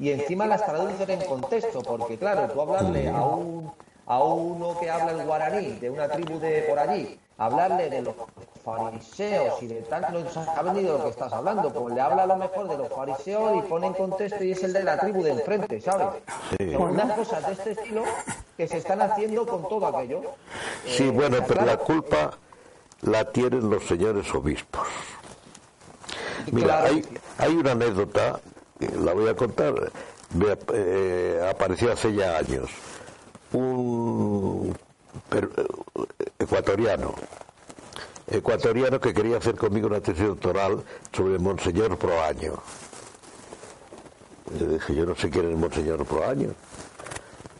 [0.00, 3.72] y encima las traducen en contexto, porque claro, tú hablarle a un
[4.08, 8.14] a uno que habla el guaraní de una tribu de por allí hablarle de los
[8.64, 12.22] fariseos y de tal, no ha venido de lo que estás hablando, pues le habla
[12.24, 14.98] a lo mejor de los fariseos y pone en contexto y es el de la
[14.98, 16.08] tribu de enfrente, ¿sabes?
[16.78, 18.02] Unas cosas de este estilo
[18.56, 20.22] que se están haciendo con todo aquello.
[20.86, 22.36] Sí, eh, bueno, pero la culpa
[23.02, 24.86] la tienen los señores obispos.
[26.50, 27.04] Mira, hay,
[27.38, 28.40] hay una anécdota,
[29.00, 29.74] la voy a contar,
[30.34, 32.70] me, eh, apareció hace ya años.
[33.52, 34.76] Un
[36.38, 37.14] ecuatoriano,
[38.28, 40.82] ecuatoriano que quería hacer conmigo una tesis doctoral
[41.12, 42.54] sobre Monseñor Proaño.
[44.58, 46.50] Le dije, yo no sé quién es Monseñor Proaño.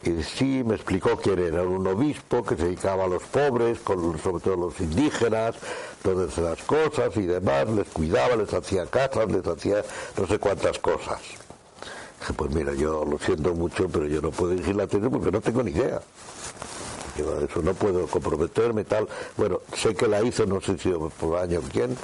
[0.03, 4.17] Y sí, me explicó quién era, un obispo que se dedicaba a los pobres, con,
[4.21, 5.57] sobre todo los indígenas,
[6.03, 9.83] todas esas cosas y demás, les cuidaba, les hacía casas, les hacía
[10.17, 11.21] no sé cuántas cosas.
[12.21, 15.33] Dije, pues mira, yo lo siento mucho, pero yo no puedo dirigir la tesis porque
[15.33, 16.01] no tengo ni idea
[17.23, 19.09] eso no puedo comprometerme tal.
[19.37, 21.97] Bueno, sé que la hizo, no sé si por año quién.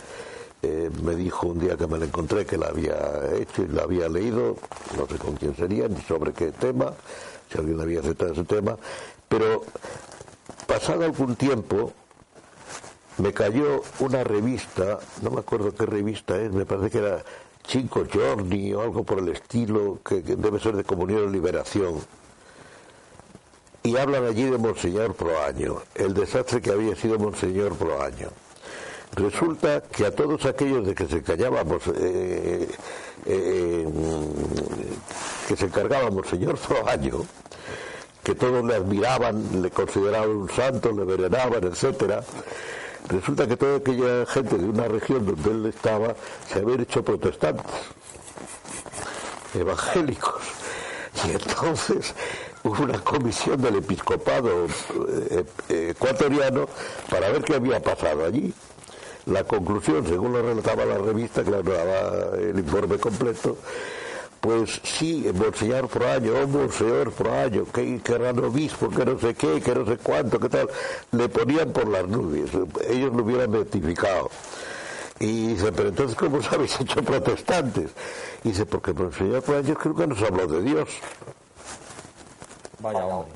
[0.65, 3.83] Eh, me dijo un día que me la encontré que la había hecho y la
[3.83, 4.57] había leído,
[4.97, 6.93] no sé con quién sería, ni sobre qué tema,
[7.51, 8.77] si alguien había aceptado ese tema,
[9.29, 9.65] pero
[10.69, 11.93] pasado algún tiempo
[13.19, 17.25] me cayó una revista, no me acuerdo qué revista es, me parece que era
[17.67, 21.97] Cinco Giorni o algo por el estilo, que, que debe ser de Comunión y Liberación
[23.83, 28.29] y hablan allí de Monseñor Proaño, el desastre que había sido Monseñor Proaño.
[29.15, 32.69] Resulta que a todos aquellos de que se callábamos, eh,
[33.27, 33.87] eh,
[35.49, 37.25] que se encargábamos Monseñor Proaño,
[38.23, 42.23] que todos le admiraban, le consideraban un santo, le veneraban, etcétera,
[43.09, 46.15] resulta que toda aquella gente de una región donde él estaba
[46.49, 47.67] se había hecho protestantes,
[49.55, 50.41] evangélicos.
[51.27, 52.15] Y entonces
[52.65, 56.69] una comisión del episcopado eh, eh, ecuatoriano
[57.11, 58.53] para ver qué había pasado allí.
[59.27, 63.57] La conclusión, según lo relataba la revista, que daba el informe completo,
[64.41, 69.61] pues sí, Monseñor Proaño, oh Monseñor Proaño, que, que gran obispo, que no sé qué,
[69.61, 70.69] que no sé cuánto, que tal,
[71.13, 72.51] le ponían por las nubes,
[72.89, 74.29] ellos lo hubieran beatificado.
[75.21, 77.91] Y dice, pero entonces, ¿cómo os habéis hecho protestantes?
[78.43, 80.89] Y dice, porque Monseñor Proaño creo que nos habló de Dios.
[82.83, 83.33] Vaya hombre.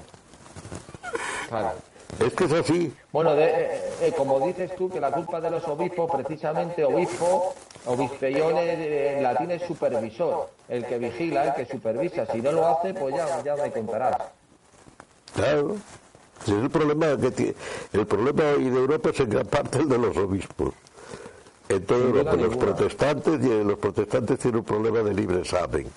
[2.18, 2.94] Es que es así.
[3.12, 8.56] Bueno, eh, eh, como dices tú, que la culpa de los obispos, precisamente obispo, obispellón
[8.58, 12.26] en latín es supervisor, el que vigila, el que supervisa.
[12.26, 14.16] Si no lo hace, pues ya, ya me contarás.
[15.34, 15.76] Claro.
[16.42, 17.54] Es el problema que tiene,
[17.92, 20.74] el problema hoy de Europa es en gran parte el de los obispos.
[21.68, 25.88] En toda Europa, los protestantes, y los protestantes tienen un problema de libre examen.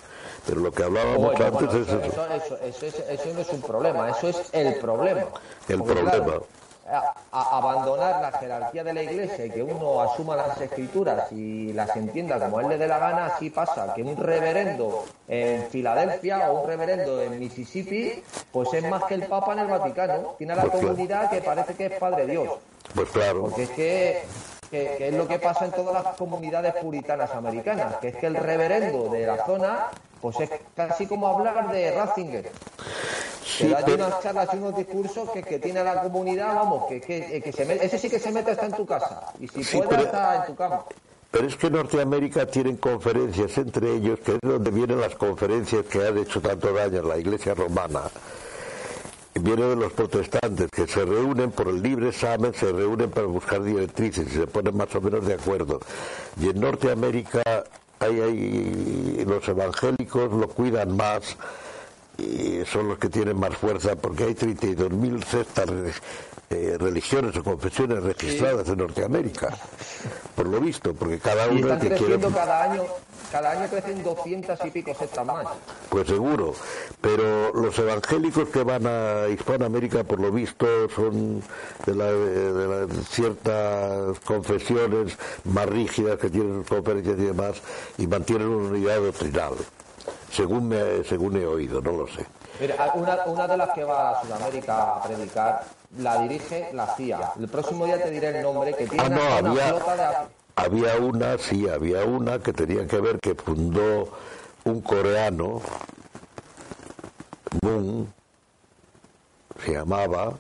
[0.50, 2.26] Pero lo que hablábamos antes es eso.
[3.08, 5.26] Eso, no es un problema, eso es el problema.
[5.68, 6.42] El problema.
[7.32, 12.40] abandonar la jerarquía de la iglesia y que uno asuma las escrituras y las entienda
[12.40, 16.68] como él le dé la gana, así pasa que un reverendo en Filadelfia o un
[16.68, 20.34] reverendo en Mississippi, pues es más que el Papa en el Vaticano.
[20.40, 22.50] Tiene a la pues comunidad que parece que es Padre Dios.
[22.96, 23.42] Pues claro.
[23.42, 24.24] Porque es que
[24.70, 28.36] que, es lo que pasa en todas las comunidades puritanas americanas, que es que el
[28.36, 29.88] reverendo de la zona,
[30.22, 32.52] pues es casi como hablar de Ratzinger.
[33.58, 37.52] que da unas charlas y unos discursos que, que tiene la comunidad, vamos, que, que,
[37.52, 40.46] se ese sí que se mete hasta en tu casa, y si puede está en
[40.46, 40.84] tu cama.
[41.32, 45.86] Pero es que en Norteamérica tienen conferencias entre ellos, que es donde vienen las conferencias
[45.86, 48.02] que han hecho tanto daño a la Iglesia romana
[49.36, 53.64] viene de los protestantes que se reúnen por el libre examen, se reúnen para buscar
[53.64, 55.80] directrices y se ponen más o menos de acuerdo.
[56.40, 57.64] Y en Norteamérica
[58.00, 61.38] hay, los evangélicos lo cuidan más
[62.20, 65.70] y son los que tienen más fuerza porque hay 32.000 cestas
[66.50, 69.56] eh, religiones o confesiones registradas en Norteamérica,
[70.36, 72.20] por lo visto, porque cada uno que quiere...
[72.20, 72.84] cada año
[73.32, 75.46] cada año crecen 200 y pico sectas más.
[75.90, 76.56] Pues seguro,
[77.00, 81.44] pero los evangélicos que van a Hispanoamérica, por lo visto, son
[81.86, 87.62] de, de ciertas confesiones más rígidas que tienen sus conferencias y demás,
[88.00, 89.54] y mantienen una unidad doctrinal,
[90.32, 92.26] según, me, según he oído, no lo sé.
[92.60, 95.64] Mira, una, una de las que va a Sudamérica a predicar
[95.98, 97.34] la dirige la CIA.
[97.40, 100.40] El próximo día te diré el nombre que tiene ah, una flota de...
[100.56, 104.10] Había una, sí, había una que tenía que ver que fundó
[104.66, 105.62] un coreano,
[107.62, 108.14] Moon,
[109.64, 110.34] se llamaba,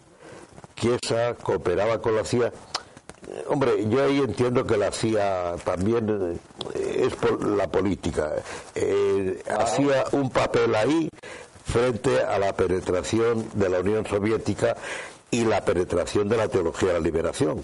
[0.75, 2.51] que esa cooperaba con la CIA.
[3.47, 6.39] Hombre, yo ahí entiendo que la CIA también
[6.73, 8.31] eh, es por la política.
[8.75, 11.09] Eh, hacía un papel ahí
[11.65, 14.75] frente a la penetración de la Unión Soviética
[15.31, 17.63] y la penetración de la teología de la liberación.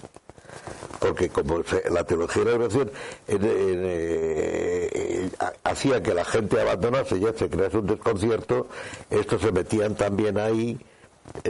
[0.99, 2.91] porque como la teología de la liberación
[3.27, 5.29] eh,
[5.63, 8.67] hacía que la gente abandonase ya se crease un desconcierto,
[9.09, 10.79] estos se metían también ahí,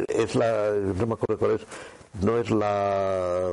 [0.07, 1.61] es la, no me acuerdo cuál es,
[2.21, 3.49] no es la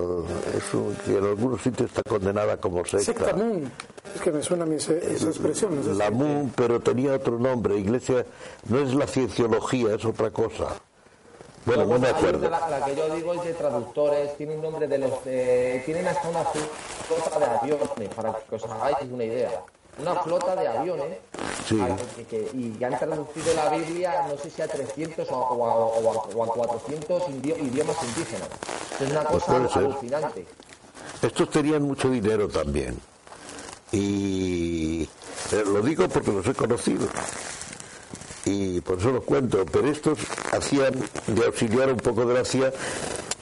[0.56, 3.04] es que en algunos sitios está condenada como secta.
[3.04, 3.70] Secta Moon.
[4.14, 5.98] Es que me suena a mí esa, expresión.
[5.98, 7.76] la Moon, pero tenía otro nombre.
[7.76, 8.24] Iglesia
[8.68, 10.68] no es la cienciología, es otra cosa.
[11.64, 12.50] Bueno, no, me acuerdo.
[12.50, 16.28] La, que yo digo es de traductores, tiene un nombre de los de, tienen hasta
[16.28, 19.62] una flota de aviones, para que os hagáis una idea.
[19.98, 21.18] Una flota de aviones
[21.68, 21.78] sí.
[22.54, 28.48] y han traducido la Biblia, no sé si a 300 o, a, 400 idiomas indígenas.
[29.00, 30.46] Es una pues cosa alucinante.
[31.20, 32.98] Estos tenían mucho dinero también.
[33.92, 35.02] Y
[35.52, 37.06] eh, lo digo porque los he conocido
[38.44, 40.18] y por eso lo cuento, pero estos
[40.52, 40.94] hacían
[41.26, 42.72] de auxiliar un poco de la CIA,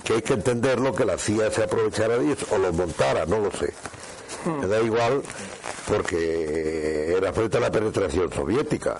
[0.05, 3.38] que hay que entenderlo, que la CIA se aprovechara de ellos o lo montara, no
[3.38, 3.72] lo sé.
[4.61, 5.22] Me da igual
[5.91, 8.99] porque era frente a la penetración soviética.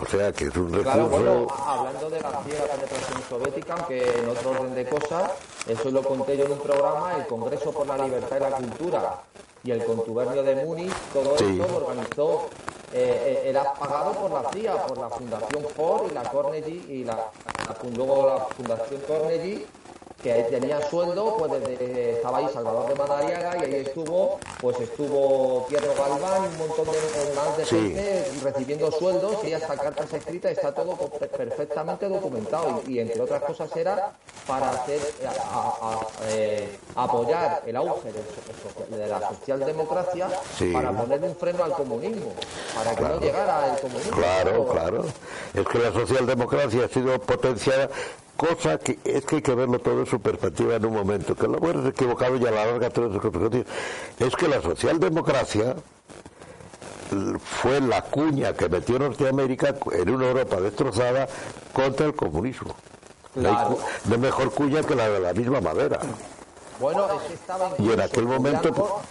[0.00, 1.48] O sea que es un recurso.
[1.66, 5.32] hablando de la CIA, la penetración soviética, aunque en otro orden de cosas,
[5.66, 9.22] eso lo conté yo en un programa, el Congreso por la Libertad y la Cultura
[9.64, 12.48] y el contubernio de Múnich, todo esto lo organizó
[12.92, 17.04] eh, eh, era pagado por la CIA, por la Fundación Ford y la Carnegie y
[17.04, 17.18] la,
[17.94, 19.66] luego la Fundación Carnegie
[20.22, 25.64] que tenía sueldo, pues desde, estaba ahí Salvador de Madariaga y ahí estuvo, pues estuvo
[25.68, 30.52] Pietro Galván y un montón de más de gente recibiendo sueldos y hasta cartas escritas
[30.52, 34.12] está todo perfectamente documentado y, entre otras cosas era
[34.46, 35.00] para hacer
[36.30, 40.28] eh, apoyar el auge de, la socialdemocracia
[40.72, 42.32] para ponerle un freno al comunismo,
[42.74, 44.16] para que no llegara el comunismo.
[44.16, 45.04] Claro, claro.
[45.54, 47.88] Es que la socialdemocracia ha sido potenciada
[48.38, 51.48] cosa que es que hay que verlo todo en su perspectiva en un momento, que
[51.48, 53.66] lo bueno es equivocado y a la larga todo es
[54.20, 55.74] es que la socialdemocracia
[57.42, 61.26] fue la cuña que metió Norteamérica en una Europa destrozada
[61.72, 62.76] contra el comunismo.
[63.34, 63.76] No
[64.10, 65.98] hay mejor cuña que la de la misma madera.
[66.78, 69.02] Bueno, es que estaba y en aquel momento...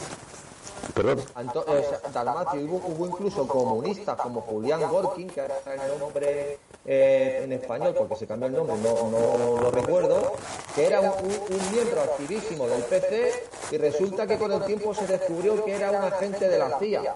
[0.94, 1.20] Perdón.
[1.20, 7.96] Eh, Dalmacio, hubo, incluso comunistas como Julián Gorkin, que era el nombre eh, en español,
[7.98, 10.34] porque se cambió el nombre, no, no, lo recuerdo,
[10.76, 15.64] que era un, miembro activísimo del PC y resulta que con el tiempo se descubrió
[15.64, 17.16] que era un agente de la CIA.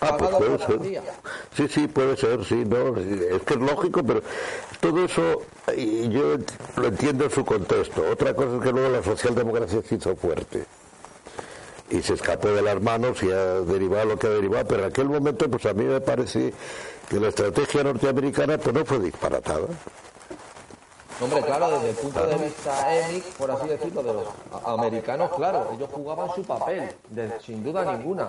[0.00, 1.02] Ah, pues puede ser.
[1.56, 4.22] Sí, sí, puede ser, sí, no, es que es lógico, pero
[4.80, 5.42] todo eso
[5.74, 6.36] y yo
[6.76, 8.02] lo entiendo en su contexto.
[8.10, 10.66] Otra cosa es que luego la socialdemocracia se hizo fuerte
[11.90, 14.88] y se escapó de las manos y ha derivado lo que ha derivado, pero en
[14.90, 16.52] aquel momento pues a mí me parece
[17.08, 19.66] que la estrategia norteamericana pues no fue disparatada.
[21.18, 24.26] Hombre, claro, desde el punto de vista étnico, por así decirlo, de los
[24.66, 26.90] americanos, claro, ellos jugaban su papel,
[27.40, 28.28] sin duda ninguna.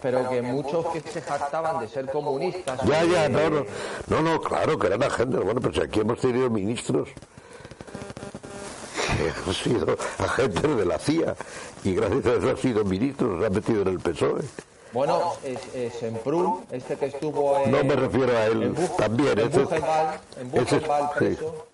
[0.00, 2.80] Pero que muchos que se jactaban de ser comunistas.
[2.84, 3.66] Ya, ya, no, no,
[4.08, 5.42] no, no, claro, que eran agentes.
[5.42, 7.08] Bueno, pues aquí hemos tenido ministros
[9.46, 11.34] han sido agentes de la CIA
[11.84, 14.42] y gracias a eso han sido ministros, se han metido en el PSOE.
[14.92, 17.70] Bueno, es, es Semprún, este que estuvo en...
[17.70, 19.38] No me refiero a él, también.
[19.38, 21.66] En Buchenwald, en Buchenwald preso.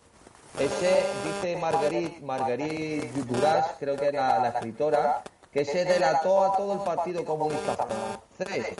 [0.58, 5.22] Ese, dice Marguerite, Marguerite Duras, creo que era la escritora,
[5.52, 7.76] que se delató a todo el Partido Comunista
[8.36, 8.76] francés.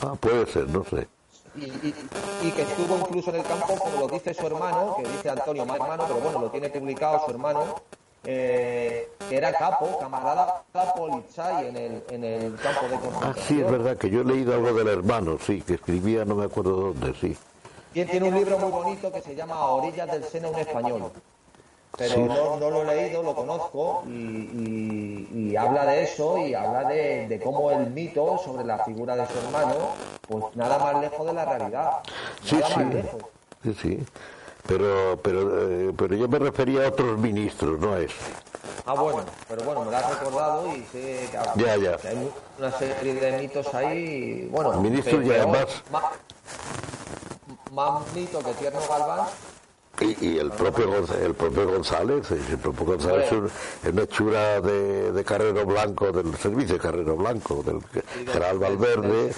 [0.00, 1.08] Ah, puede ser, no sé.
[1.54, 1.94] Y, y,
[2.42, 5.66] y, que estuvo incluso en el campo, como lo dice su hermano, que dice Antonio,
[5.66, 7.74] más hermano, pero bueno, lo tiene publicado su hermano,
[8.24, 10.62] eh, que era capo, camarada
[10.96, 13.34] Polizai en el, en el campo de concentración.
[13.36, 16.36] Ah, sí, es verdad, que yo he leído algo del hermano, sí, que escribía, no
[16.36, 17.36] me acuerdo dónde, sí.
[17.94, 21.12] Y tiene un libro muy bonito que se llama Orillas del Seno un español.
[21.96, 26.84] Pero no, no, lo he leído, lo conozco y, y, habla de eso y habla
[26.84, 29.90] de, de, cómo el mito sobre la figura de su hermano,
[30.26, 31.90] pues nada más lejos de la realidad.
[32.42, 32.82] Sí, sí.
[33.62, 34.06] Sí, sí.
[34.66, 38.16] Pero, pero, eh, pero yo me refería a otros ministros, no a eso.
[38.86, 41.98] Ah, bueno, pero bueno, me lo has recordado y sé que, ya, ya.
[42.08, 45.66] hay una serie de mitos ahí, bueno, ministros y además...
[45.90, 46.04] Más,
[47.70, 49.26] más mito que Tierno Galván
[50.00, 55.24] y, y, el propio el propio González el propio González es, una hechura de, de,
[55.24, 57.80] Carrero Blanco del servicio de Carrero Blanco del
[58.26, 59.32] general Valverde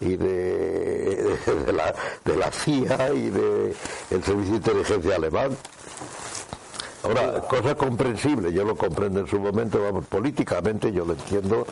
[0.00, 5.56] y de, de, la, de la CIA y del Servicio de Inteligencia Alemán.
[7.04, 11.66] Ahora, cosa comprensible, yo lo comprendo en su momento, vamos, políticamente yo lo entiendo,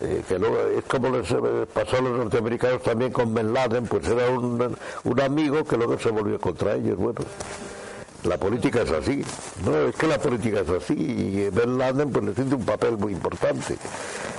[0.00, 3.86] eh, que luego es como les eh, pasó a los norteamericanos también con Ben Laden,
[3.86, 7.20] pues era un, un amigo que luego se volvió contra ellos, bueno.
[8.24, 9.24] La política es así.
[9.64, 10.94] No, es que la política es así.
[10.94, 13.76] Y Ben Laden pues necesita un papel muy importante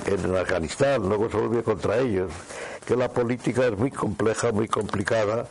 [0.04, 1.08] en Afganistán.
[1.08, 2.30] Luego se volvió contra ellos.
[2.84, 5.46] Que la política es muy compleja, muy complicada.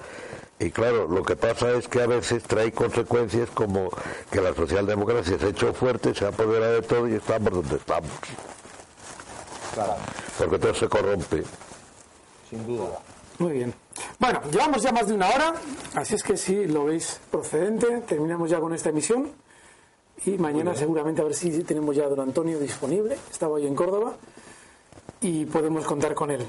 [0.59, 3.89] Y claro, lo que pasa es que a veces trae consecuencias como
[4.29, 7.77] que la socialdemocracia se ha hecho fuerte, se ha apoderado de todo y estamos donde
[7.77, 8.11] estamos.
[9.73, 9.95] Claro,
[10.37, 11.43] Porque todo se corrompe.
[12.49, 12.99] sin duda.
[13.39, 13.73] Muy bien.
[14.19, 15.53] Bueno, llevamos ya más de una hora,
[15.95, 19.31] así es que si lo veis procedente, terminamos ya con esta emisión.
[20.25, 23.17] Y mañana seguramente a ver si tenemos ya a don Antonio disponible.
[23.31, 24.15] Estaba hoy en Córdoba
[25.21, 26.45] y podemos contar con él.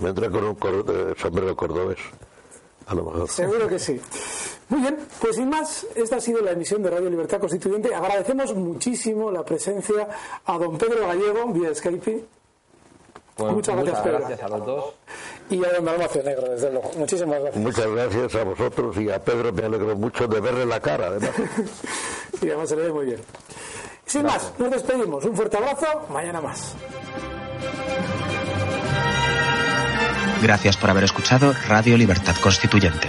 [0.00, 1.98] Me entra con un cor- eh, sombrero cordobés.
[2.86, 3.28] A lo mejor.
[3.28, 4.00] seguro que sí.
[4.70, 7.92] Muy bien, pues sin más, esta ha sido la emisión de Radio Libertad Constituyente.
[7.94, 10.08] Agradecemos muchísimo la presencia
[10.44, 12.24] a don Pedro Gallego vía Skype
[13.36, 14.18] Pues Muchas gracias, Pedro.
[14.20, 14.84] gracias a los dos.
[15.50, 16.90] y a don Dalmacio Negro, desde luego.
[16.96, 17.62] Muchísimas gracias.
[17.64, 21.30] Muchas gracias a vosotros y a Pedro me alegro mucho de verle la cara, además.
[22.42, 23.20] Y además se le ve muy bien.
[24.06, 25.24] Sin más, nos despedimos.
[25.24, 25.86] Un fuerte abrazo.
[26.10, 26.74] Mañana más.
[30.42, 33.08] Gracias por haber escuchado Radio Libertad Constituyente.